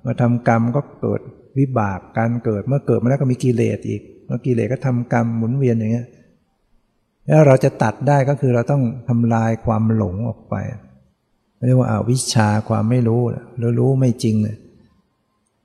[0.05, 1.20] มาทำกรรมก็เกิด
[1.59, 6.07] วิบากการเกิดเมื่อเกิดมาแล้วก็มีกิเลสอีก เมื่อกิเลสก็ทำกรรมหมุนเวียนอย่างเงี้ย
[7.26, 10.55] แล้วเราจะตัดได้ก็คือเราต้องทำลายความหลงออกไป
[11.66, 13.22] เรียกว่าอาวิชชาความไม่รู้
[13.57, 14.57] หรือรู้ไม่จริงเลย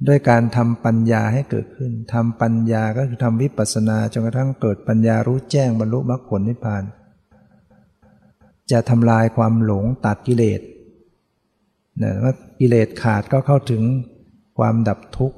[0.08, 6.84] ด้วยการทำปัญญาให้เกิดขึ้นทำปัญญาก็คือทำวิปัสสนาจนกระทั่งเกิดปัญญารู้แจ้งบรรลุมรรคผลนิพพาน
[8.72, 10.62] จะทำลายความหลงตัดกิเลส
[12.02, 13.84] นะว่ากิเลสขาดก็เข้าถึง
[14.58, 15.38] ความดับทุกข์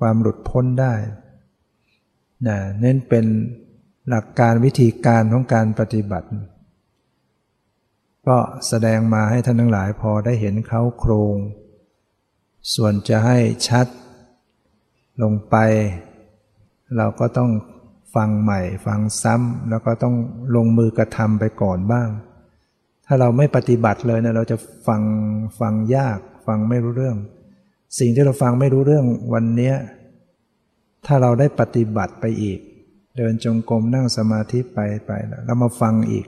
[0.00, 0.94] ความหลุดพ้นได้
[2.48, 3.24] นะเน้นเป็น
[4.08, 6.28] หลักการวิธีการของการปฏิบัติ
[8.26, 11.36] ก็แสดงมาให้ท่านทั้งหลายพอได้เห็นเขาโครง
[12.74, 13.86] ส่วนจะให้ชัด
[15.22, 15.56] ลงไป
[16.96, 17.50] เราก็ต้อง
[18.14, 20.14] ฟังใหม่ฟังซ้ำแล้วก็ต้อง
[20.56, 22.08] ลงมือกระทำไปก่อนบ้าง
[23.12, 25.02] ถ้าเราไม่ปฏิบัติเลยเนะเราจะฟัง
[25.60, 27.16] ฟังยาก ฟังไม่รู้เรื่อง
[27.98, 29.72] สิ่งที่เราฟังไม่รู้เรื่องวันนี้
[31.06, 32.58] ถ้าเราได้ปฏิบัติไปอีก
[33.16, 35.10] เดินจงกรมนั่งสมาธิไปไป
[35.46, 36.26] แล้วมาฟังอีก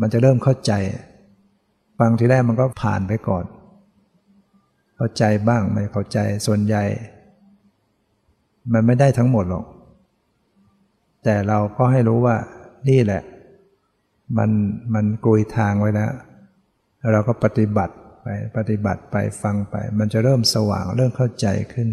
[0.00, 0.72] มันจะเริ่มเข้าใจ
[1.98, 3.44] ฟังทีแรกมันก็ผ่านไปก่อน
[4.96, 6.84] เข้าใจบ้างไม่เข้าใจส่วนใหญ่
[8.72, 9.66] มันไม่ได้ทั้งหมดหรอก
[11.24, 12.36] แต่เราก็ให้รู้ว่า
[12.88, 13.22] นี่แหละ
[14.38, 14.50] มัน
[14.94, 16.12] มันกลุยทางไว้แล้ว
[17.12, 21.88] เราก็ปฏิบัติไปปฏิบัติไปฟังไป มันจะเริ่มสว่างเริ่มเข้าใจขึ้น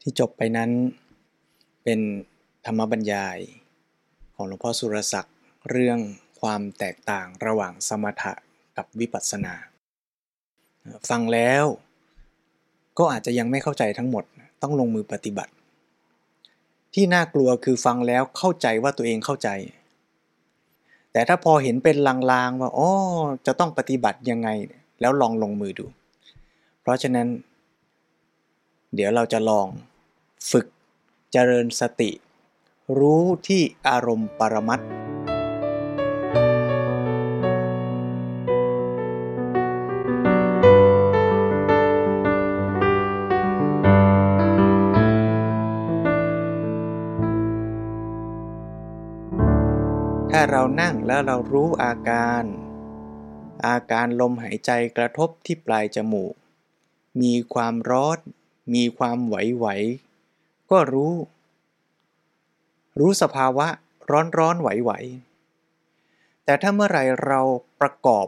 [0.00, 0.70] ที่จบไปนั้น
[1.84, 2.00] เป็น
[2.66, 3.38] ธรรมบรรยาย
[4.34, 5.36] ของหลวงพ่อสุรศักดิ์
[5.70, 5.98] เรื่อง
[6.40, 8.32] ความแตกต่างระหว่างสมถะ
[8.76, 9.54] กับวิปัสสนา
[11.10, 11.64] ฟังแล้ว
[12.98, 14.24] ก็อาจจะยังไม่เข้าใจทั้งหมด
[14.62, 15.52] ต้องลงมือปฏิบัติ
[16.94, 19.48] ที่น่ากลัวคือฟังแล้วเข้าใจว่าตัวเองเข้าใจ
[21.12, 21.96] แต่ถ้าพอเห็นเป็น
[22.30, 22.90] ลางๆว่าอ๋อ
[23.46, 24.48] จะต้องปฏิบัติยังไง
[25.00, 25.86] แล้วลองลงมือดู
[26.80, 27.28] เพราะฉะนั้น
[28.94, 29.66] เดี๋ยวเราจะลอง
[30.50, 30.66] ฝึก
[31.32, 32.10] เจริญสติ
[32.98, 34.80] รู้ที่อารมณ์ปรมัต
[50.40, 52.44] ถ้าเรานั่งแล้วเรารู้อาการ
[53.66, 56.34] อาการลมหายใจกระทบที่ปลายจมูก
[57.22, 58.18] มีความร้อน
[58.74, 61.14] มีความไหวๆ ก็รู้
[62.98, 63.66] รู้สภาวะ
[64.10, 67.40] ร้อนร้อนไหวๆ แต่ถ้าเมื่อไรเรา
[67.80, 68.26] ประกอบ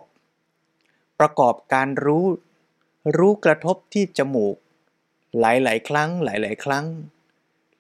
[1.20, 2.27] ประกอบการรู้
[3.16, 4.57] รู้กระทบที่จมูก
[5.40, 6.87] หลายๆ ครั้ง หลายๆ ครั้ง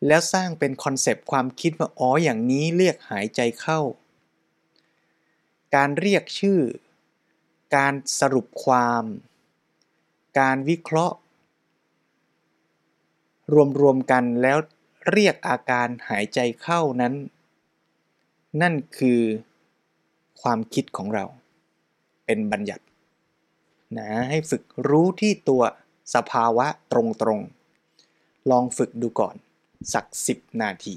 [0.06, 3.80] แล้วสร้างเป็นคอนเซปต์ความคิดว่าอ๋ออย่างนี้เรียกหายใจเข้า
[5.74, 6.60] การเรียกชื่อ
[7.76, 9.04] การสรุปความ
[10.38, 11.16] การวิเคราะห์
[13.80, 14.58] รวมๆกันแล้ว
[15.12, 17.14] เรียกอาการหายใจเข้านั้น
[18.62, 19.20] นั่นคือ
[20.42, 21.24] ความคิดของเรา
[22.26, 22.84] เป็นบัญญัติ
[23.98, 25.62] นะให้ฝึกรู้ที่ตัว
[26.14, 26.94] สภาวะต
[27.26, 29.34] รงๆ ลองฝึกดูก่อน
[29.94, 30.94] สักสิบนาที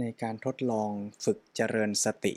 [0.00, 0.90] ในการทดลอง
[1.24, 2.34] ฝึกเจริญสติ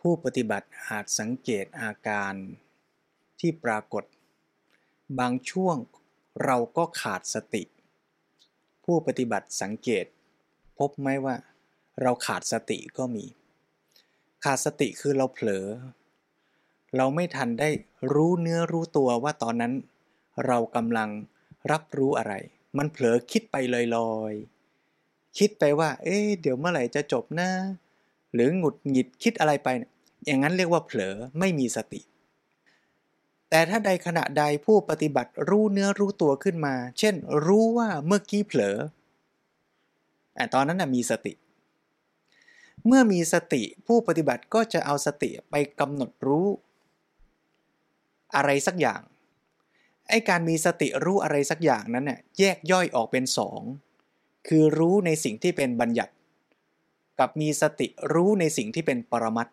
[0.00, 2.34] ผู้ปฏิบัติอาจสังเกตอาการ
[3.40, 4.04] ที่ปรากฏ
[5.18, 5.76] บางช่วง
[6.44, 7.62] เราก็ขาดสติ
[8.84, 10.06] ผู้ปฏิบัติสังเกต
[10.78, 11.36] พบไหมว่า
[12.02, 13.24] เราขาดสติก็มี
[14.44, 15.66] ขาดสติคือเราเผลอ
[16.96, 17.70] เราไม่ทันได้
[18.12, 19.72] รู้เนื้อรู้ตัวว่าตอนนั้น
[20.46, 21.10] เรากำลัง
[21.72, 22.34] รับรู้อะไร
[22.78, 23.56] มันเผลอคิดไป
[23.96, 24.55] ลอยๆ
[25.38, 27.50] คิดไปว่า เอ๊เดี๋ยวเมื่อไหร่จะจบนะ
[28.34, 29.68] หรือหงุดหงิดคิดอะไรไป
[30.26, 32.00] อย่างนั้นเรียกว่าเผลอไม่มีสติ
[33.50, 37.14] แต่ถ้าใดขณะใดผู้ปฏิบัติรู้เนื้อรู้ตัวขึ้นมา เช่น
[37.46, 38.76] รู้ว่าเมื่อกี้เผลอ
[40.34, 41.32] แต่ตอนนั้นนะมีสติ
[42.86, 46.46] เมื่อมีสติผู้ปฏิบัติก็จะเอาสติไปกำหนดรู้
[48.36, 49.00] อะไรสักอย่าง
[50.08, 53.62] ไอ้การมีสติรู้อะไรสักอย่างนั้นเนี่ยแยกย่อยออกเป็นสอง
[54.48, 56.12] คือรู้ในสิ่งที่เป็นบัญญัติ
[57.18, 59.48] กับมีสติรู้ในสิ่งที่เป็นปรมัต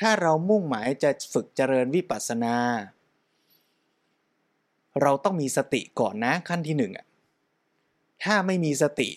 [0.00, 2.54] ถ้าเรามุ่งหมายจะฝึกเจริญวิปัสสนา
[5.02, 7.06] เราต้องมีสติก่อนนะขั้นที่หนึ่งอะ
[8.24, 9.08] ถ้าไม่มีสติ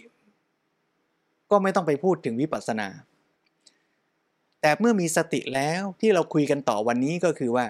[1.52, 2.88] ก็ไม่ต้องไปพูดถึงวิปัสสนา
[4.62, 7.66] แต่เมื่อมีสติแล้วที่เราคุยกันต่อวันนี้ก็คือว่า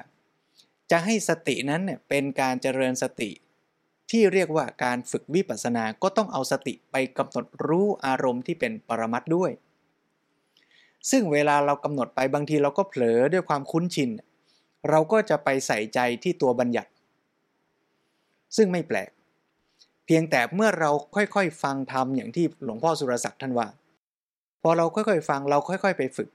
[0.91, 3.29] จะให้สตินั้นเนี่ยเป็นการเจริญสติ
[4.11, 9.51] ที่เรียกว่าการฝึกวิปัสสนาก็ต้องเอาสติไปกำหนดรู้อารมณ์ที่เป็นปรมัตด้วย
[11.11, 14.09] ซึ่งเวลาเรากำหนดไปบางทีเราก็เผลอด้วยความคุ้นชิน
[14.89, 16.91] เราก็จะไปใส่ใจที่ตัวบัญญัติ
[18.57, 19.09] ซึ่งไม่แปลก
[20.05, 23.67] เพียงแต่เมื่อเราค่อยๆ ฟังธรรมอย่างที่หลวงพ่อสุรศักดิ์ท่านว่า
[24.61, 26.29] พอเราค่อยๆ ฟังเราค่อยๆ ไปฝึก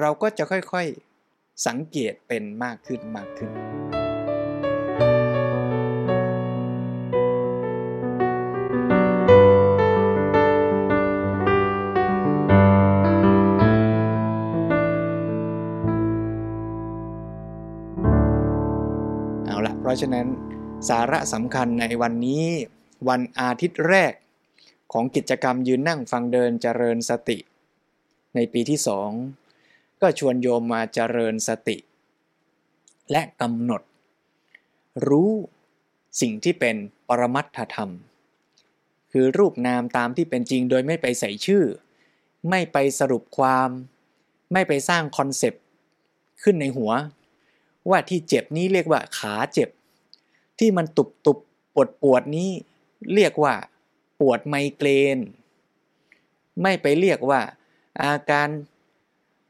[0.00, 3.73] เราก็จะค่อยๆ สังเกตเป็นมากขึ้นมากขึ้น
[19.94, 20.28] ราะฉะนั้น
[20.88, 22.44] สาระสำคัญในวันนี้
[23.08, 24.12] วันอาทิตย์แรก
[24.92, 27.38] ของกิจกรรมยืนนั่งฟังเดินเจริญสติ
[28.34, 29.10] ในปีที่สอง
[30.00, 31.76] ก็ชวนโยมมาเจริญสติ
[33.10, 33.82] และกำหนด
[35.08, 35.30] รู้
[36.20, 36.76] สิ่งที่เป็น
[37.08, 37.90] ปรมัตถธรรม
[39.12, 41.64] คือรูปนามตามที่เป็นจริงโดยไม่ไปใส่ชื่อ
[42.50, 43.70] ไม่ไปสรุปความ
[44.52, 45.62] ไม่ไปสร้าง concept
[46.42, 46.92] ขึ้นในหัว
[47.90, 49.68] ว่าที่เจ็บนี้เรียกว่าขาเจ็บ
[50.58, 51.38] ที่มันตุบตุบ
[51.74, 52.50] ปวดปวดนี้
[53.14, 53.54] เรียกว่า
[54.20, 55.18] ปวดไมเกรน
[56.62, 57.40] ไม่ไปเรียกว่า
[58.02, 58.48] อาการ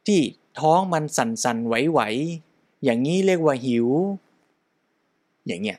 [0.07, 0.21] ที่
[0.61, 2.01] ท้องมันสั่นสั่นไหวไหว
[2.85, 3.89] อย่างนี้เรียกว่าหิว
[5.47, 5.79] อย่างเงี้ย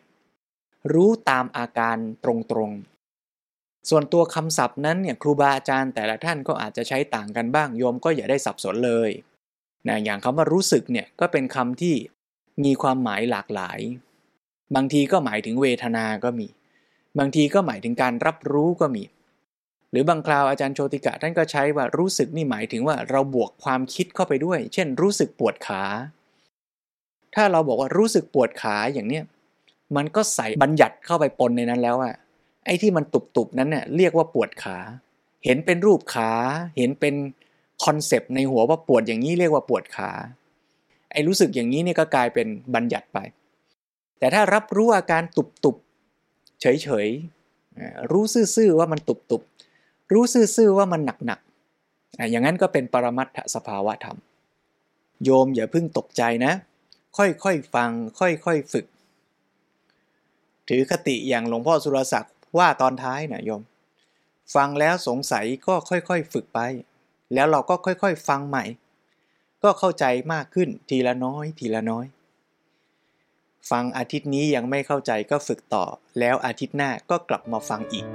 [0.93, 2.25] รู้ตามอาการต
[2.57, 9.09] รงๆ ส่วนตัวคำศัพท์นั้นเนี่ยครูบาอาจารย์แต่ละท่านก็อาจจะใช้ต่างกันบ้างโยมก็อย่าได้สับสนเลย
[9.87, 11.95] นะอย่างคำว่ารู้สึกเนี่ยก็เป็นคำที่
[12.63, 13.79] มีความหมายหลากหลาย
[14.75, 16.47] บางทีก็หมายถึงเวทนาก็มี
[17.19, 19.03] บางทีก็หมายถึงการรับรู้ก็มี
[19.91, 25.83] หรือบางคราวอาจารย์โชติกะท่านก็ใช้ว่ารู้สึกนี่หมายถึงว่าเราบวกความคิดเข้าไปด้วย เช่น รู้สึกปวดขา
[27.35, 29.23] ถ้าเราบอกว่ารู้สึกปวดขาอย่างเนี้ย
[29.95, 32.15] มันก็ใส่บัญญัติเข้าไปปนในนั้นแล้วอะ
[32.65, 34.77] ไอ้ที่มันตุบๆนั้นเนี่ยเรียกว่าปวดขา
[35.45, 36.31] เห็นเป็นรูปขา
[36.77, 37.15] เห็นเป็น
[37.85, 40.11] คอนเซปต์ในหัวว่าปวดอย่างนี้เรียกว่าปวดขา
[41.11, 43.17] ไอ้รู้สึกอย่างนี้เนี่ยก็กลายเป็นบัญญัติไป
[44.19, 45.75] แต่ถ้ารับรู้อาการตุบตุบ
[46.61, 47.07] เฉยเฉย
[48.11, 48.23] รู้
[48.55, 49.41] ซื่อๆว่ามันตุบตุบ
[50.13, 51.39] รู้ซื่อๆว่ามันหนักหนัก
[52.31, 54.17] อย่างนั้นก็เป็นปรมัตถสภาวะธรรม
[55.23, 56.53] โยมอย่าเพิ่งตกใจนะ
[57.17, 57.89] ค่อยๆฟัง
[58.19, 58.85] ค่อยๆฝึก
[60.69, 63.61] ถือคติอย่างหลวงพ่อสุรศักดิ์ว่าตอนท้ายนะโยม
[64.55, 66.59] ฟังแล้วสงสัยก็ค่อยๆฝึกไป
[67.33, 68.63] แล้วเราก็ค่อยๆ ฟังใหม่
[69.63, 72.05] ก็เข้าใจมากขึ้นทีละน้อยทีละน้อย
[73.71, 75.85] ฟังอาทิตย์นี้ยังไม่เข้าใจก็ฝึกต่อ
[76.19, 78.07] แล้วอาทิตย์หน้าก็กลับมาฟังอีกใ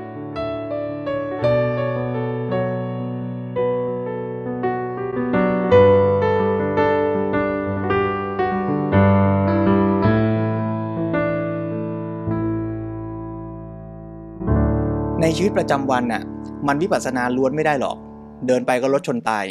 [15.22, 16.22] นชีวิตประจำวันน่ะ
[16.66, 17.96] มันวิปัสสนาล้วนไม่ได้หรอก
[18.46, 19.44] เดินไปก็รถชนตาย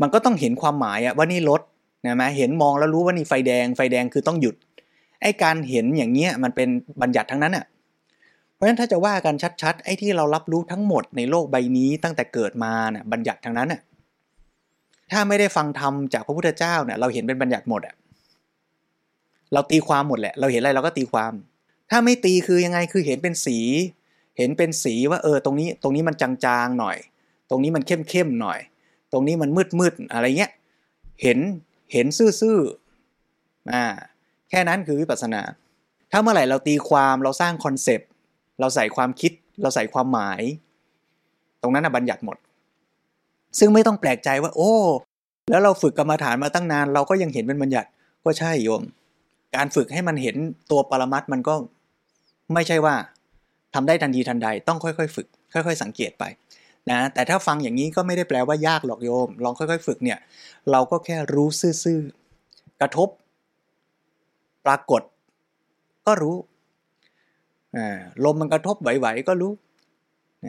[0.00, 1.60] มันก็ต้องเห็นความหมายอะว่านี่รถ
[2.04, 4.56] นะไหมเห็นมองแล้วรู้ว่านี่ไฟแดง ไฟแดงคือต้องหยุด
[5.22, 6.68] ไอ้การเห็นอย่างเงี้ยมันเป็น
[7.02, 7.64] บัญญัติทั้งนั้นอะ
[8.54, 13.80] เพราะฉะนั้นถ้าจะว่ากันชัดๆ ไอ้ที่เรารับรู้ทั้งหมดในโลกใบนี้ตั้งแต่เกิดมาเนี่ยบัญญัติทั้งนั้นอะ
[15.12, 17.94] ถ้าไม่ได้ฟังธรรมจากพระพุทธเจ้าเนี่ยเราเห็นเป็นบัญญัติหมดอะ
[19.52, 21.32] เราตีความหมดแหละ เราเห็นอะไรเราก็ตีความ
[21.90, 23.58] ถ้าไม่ตีคือยังไงคือเห็นเป็นสี
[24.38, 26.96] เห็นเป็นสีว่าเออตรงนี้ตรงนี้มันจางๆหน่อย
[27.50, 28.58] ตรงนี้มันเข้มเข้มหน่อย
[29.12, 30.52] ตรงนี้มันมืดมืดอะไรเงี้ย
[31.22, 31.38] เห็น
[31.92, 32.06] เห็น
[32.40, 33.84] ซื่อๆอ่า
[34.50, 35.42] แค่นั้นคือวิปัสสนา
[36.12, 38.08] ถ้าเมื่อไหร่เราตีความเราสร้างคอนเซปต์
[38.60, 39.32] เราใส่ความคิด
[39.62, 40.42] เราใส่ความหมาย
[41.62, 42.36] ตรงนั้นนะบัญญัติหมด
[43.58, 44.72] ซึ่งไม่ต้องแปลกใจว่า โอ้
[45.50, 47.88] แล้วเราฝึกกรรมฐานมาตั้งนาน เราก็ยังเห็นเป็นบัญญัติ
[48.24, 48.82] ก็ใช่โยม
[49.56, 50.36] การฝึกให้มันเห็น
[50.70, 51.54] ตัวปรมัตมันก็
[52.54, 52.94] ไม่ใช่ว่า
[53.74, 56.24] ทำได้ทันทีทันใด ต้องค่อยๆ ฝึก ค่อย ๆ สังเกตไป
[56.90, 60.18] นะแต่ถ้าฟังอย่างนี้ก็ไม่ได้แปลว่ายากหรอกโยม ลองค่อย ๆ ฝึกเนี่ย
[60.70, 61.48] เราก็แค่รู้
[61.84, 63.08] ซื่อๆกระทบ
[64.66, 65.02] ปรากฏ
[66.06, 66.36] ก็รู้
[68.24, 69.52] ลมมันกระทบไหวๆก็รู้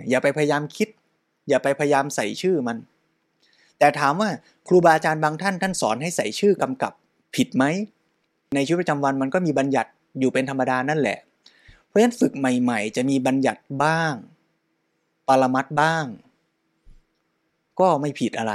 [0.10, 0.90] อย่าไปพยายามคิด
[1.50, 2.78] อย่าไปพยายามใส่ชื่อมัน
[3.80, 4.30] แต่ถามว่า
[4.68, 6.94] ครูบาอาจารย์บางท่านท่านสอนให้ใส่ชื่อกำกับ
[7.36, 7.64] ผิดไหม
[8.56, 9.90] ในชีวิตประจำวันมันก็มีบัญญัติ
[10.20, 11.18] อยู่เป็นธรรมดานั่นแหละ
[11.86, 14.14] เพราะฉะนั้นฝึกใหม่ๆ จะมีบัญญัติบ้าง
[15.28, 16.06] ปรมัดบ้าง
[17.80, 18.54] ก็ไม่ผิดอะไร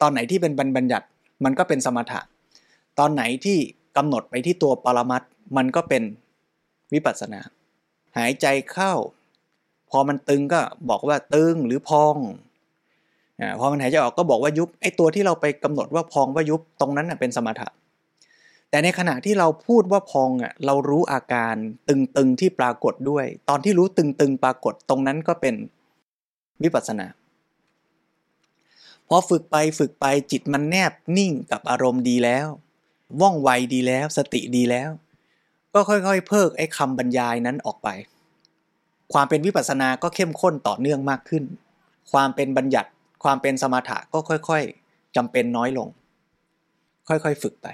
[0.00, 1.06] ตอนไหนที่เป็นบัญญัติ
[1.44, 2.20] มันก็เป็นสมถะ
[2.98, 3.58] ตอนไหนที่
[4.00, 5.22] กำหนดไปที่ตัวปรมัด
[5.56, 6.02] มันก็เป็น
[6.92, 7.40] วิปัสสนา
[8.16, 8.92] หายใจเข้า
[9.90, 12.16] พอมันตึงก็บอกว่าตึงหรือพอง
[13.40, 17.68] อพอมันหายใจออกก็บอกว่ายุบไอ้ตัวที่เราไปกำหนดว่าพองว่ายุบตรงนั้นเป็นสมถะ
[18.70, 21.54] แต่ในขณะที่เราพูดว่าพองอะเรารู้อาการ
[21.88, 25.54] ตึงๆที่ปรากฏด้วย ตอนที่รู้ตึงๆปรากฏตรงนั้นก็เป็น
[26.62, 27.06] วิปัสสนา
[29.08, 32.46] พอฝึกไปฝึกไปจิตมันแนบนิ่งกับอารมณ์ดีแล้ว
[33.20, 34.90] ว่องไวดีแล้ว สติดีแล้ว
[35.74, 37.88] ก็ค่อยๆ เพิกไอ้คำบรรยายนั้นออกไป
[39.12, 41.44] ความเป็นวิปัสสนาก็เข้มข้นต่อเนื่องมากขึ้น
[42.12, 42.90] ความเป็นบัญญัติ
[43.24, 45.88] ความเป็นสมถะก็ค่อยๆจำเป็นน้อยลง
[47.08, 47.68] ค่อยๆ ฝึกไป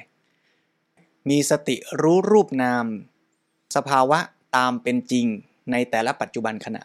[1.28, 2.84] มีสติรู้รูปนาม
[3.76, 4.18] สภาวะ
[4.57, 5.26] ตามเป็นจริง
[5.72, 6.82] ในแต่ละปัจจุบันขณะ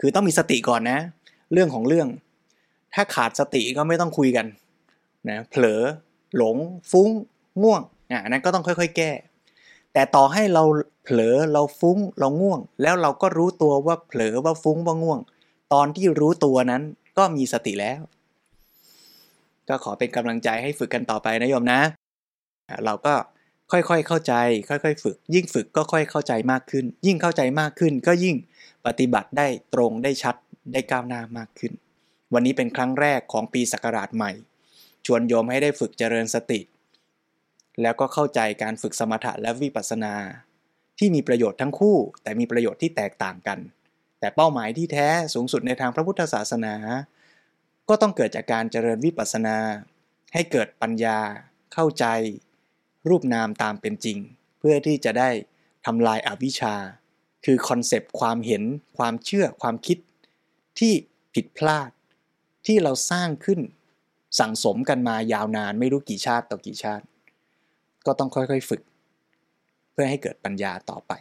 [0.00, 0.98] คือต้องมีสติก่อนนะ
[1.52, 2.08] เรื่องของเรื่อง
[2.94, 4.46] ถ้าขาดสติก็ไม่ต้องคุยกัน
[5.28, 5.82] นะเผลอ
[6.36, 6.56] หลง
[6.90, 7.08] ฟุ้ง
[7.62, 9.10] ง่วงอะนั้นก็ต้องค่อย ๆ แก้
[9.92, 10.64] แต่ต่อให้เรา
[11.04, 15.20] เผลอเราฟุ้งเราง่วง แล้วเราก็รู้ตัวว่าเผลอว่าฟุ้งว่าง่วง
[15.72, 16.82] ตอนที่รู้ตัวนั้น
[17.18, 18.00] ก็มีสติแล้ว
[19.68, 21.80] ก็ขอเป็นกำลังใจให้ฝึกกันต่อไปนะโยมนะ
[22.84, 23.14] เราก็
[23.72, 24.34] ค่อยๆเข้าใจ
[24.68, 28.36] ค่อยๆ ฝึก ยิ่งฝึกก็ค่อยเข้าใจมากขึ้น ยิ่งเข้าใจมากขึ้น ก็ยิ่ง
[28.86, 30.36] ปฏิบัติได้ตรงได้ชัด
[30.72, 31.72] ได้ก้าวหน้ามากขึ้น
[32.34, 34.32] วันนี้เป็นครั้งแรกของปีศักราชใหม่
[35.06, 36.60] ชวนโยมให้ได้ฝึกเจริญสติ
[37.82, 40.14] แล้วก็เข้าใจการฝึกสมถะและวิปัสสนา
[40.98, 43.58] ที่มีประโยชน์ทั้งคู่ แต่มีประโยชน์ที่แตกต่างกัน
[44.20, 46.74] แต่เป้าหมายที่แท้สูงสุดในทางพระพุทธศาสนา
[47.88, 49.56] ก็ต้องเกิดจากการเจริญวิปัสสนา
[50.34, 51.18] ให้เกิดปัญญา
[51.74, 52.04] เข้าใจ
[53.08, 54.18] รูปนามตามเป็นจริง
[54.58, 55.30] เพื่อที่จะได้
[55.86, 56.74] ทำลายอวิชชา
[57.44, 58.62] คือ concept ความเห็น
[58.98, 59.98] ความเชื่อความคิด
[60.78, 60.92] ที่
[61.34, 61.90] ผิดพลาด
[62.66, 63.60] ที่เราสร้างขึ้น
[64.38, 67.04] สั่งสมกันมายาวนานไม่รู้กี่ชาติต่อกี่ชาติ
[68.06, 68.82] ก็ต้องค่อยๆฝึก
[69.92, 71.12] เพื่อให้เกิดปัญญาต่อไป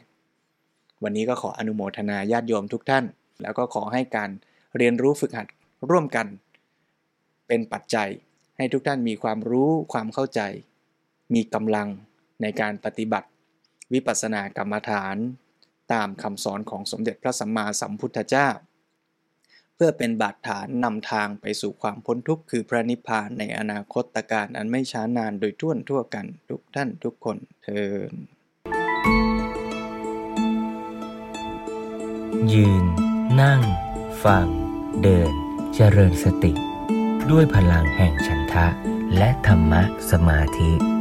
[1.04, 3.06] วันนี้ก็ขออนุโมทนาญาติโยมทุกท่าน
[3.42, 4.30] แล้วก็ขอให้การ
[4.78, 5.48] เรียนรู้ฝึกหัด
[5.90, 6.28] ร่วมกัน
[7.48, 8.10] เป็นปัจจัย
[8.58, 10.42] ให้ทุกท่านมีความรู้ความเข้าใจ
[11.34, 11.88] มีกำลัง
[12.42, 13.28] ในการปฏิบัติ
[13.94, 15.18] วิปัสสนากรรมฐาน
[15.94, 18.50] ตามคำสอนของสมเด็จพระสัมมาสัมพุทธเจ้า
[19.80, 28.14] เพื่อเป็นบาดฐานนำทางไปสู่ความพ้นทุกข์คือพระนิพพานในอนาคตการอันไม่ช้านานโดยทั่วทั่วกันทุกท่านทุกคนเทิน
[32.54, 32.86] ยืน
[33.42, 33.62] นั่ง
[34.24, 34.48] ฟัง
[35.02, 35.32] เดิน
[35.76, 36.54] เจริญสติ
[37.32, 38.68] ด้วยพลังแห่งฉันทะ
[39.18, 40.97] และธรรมะสมาธิ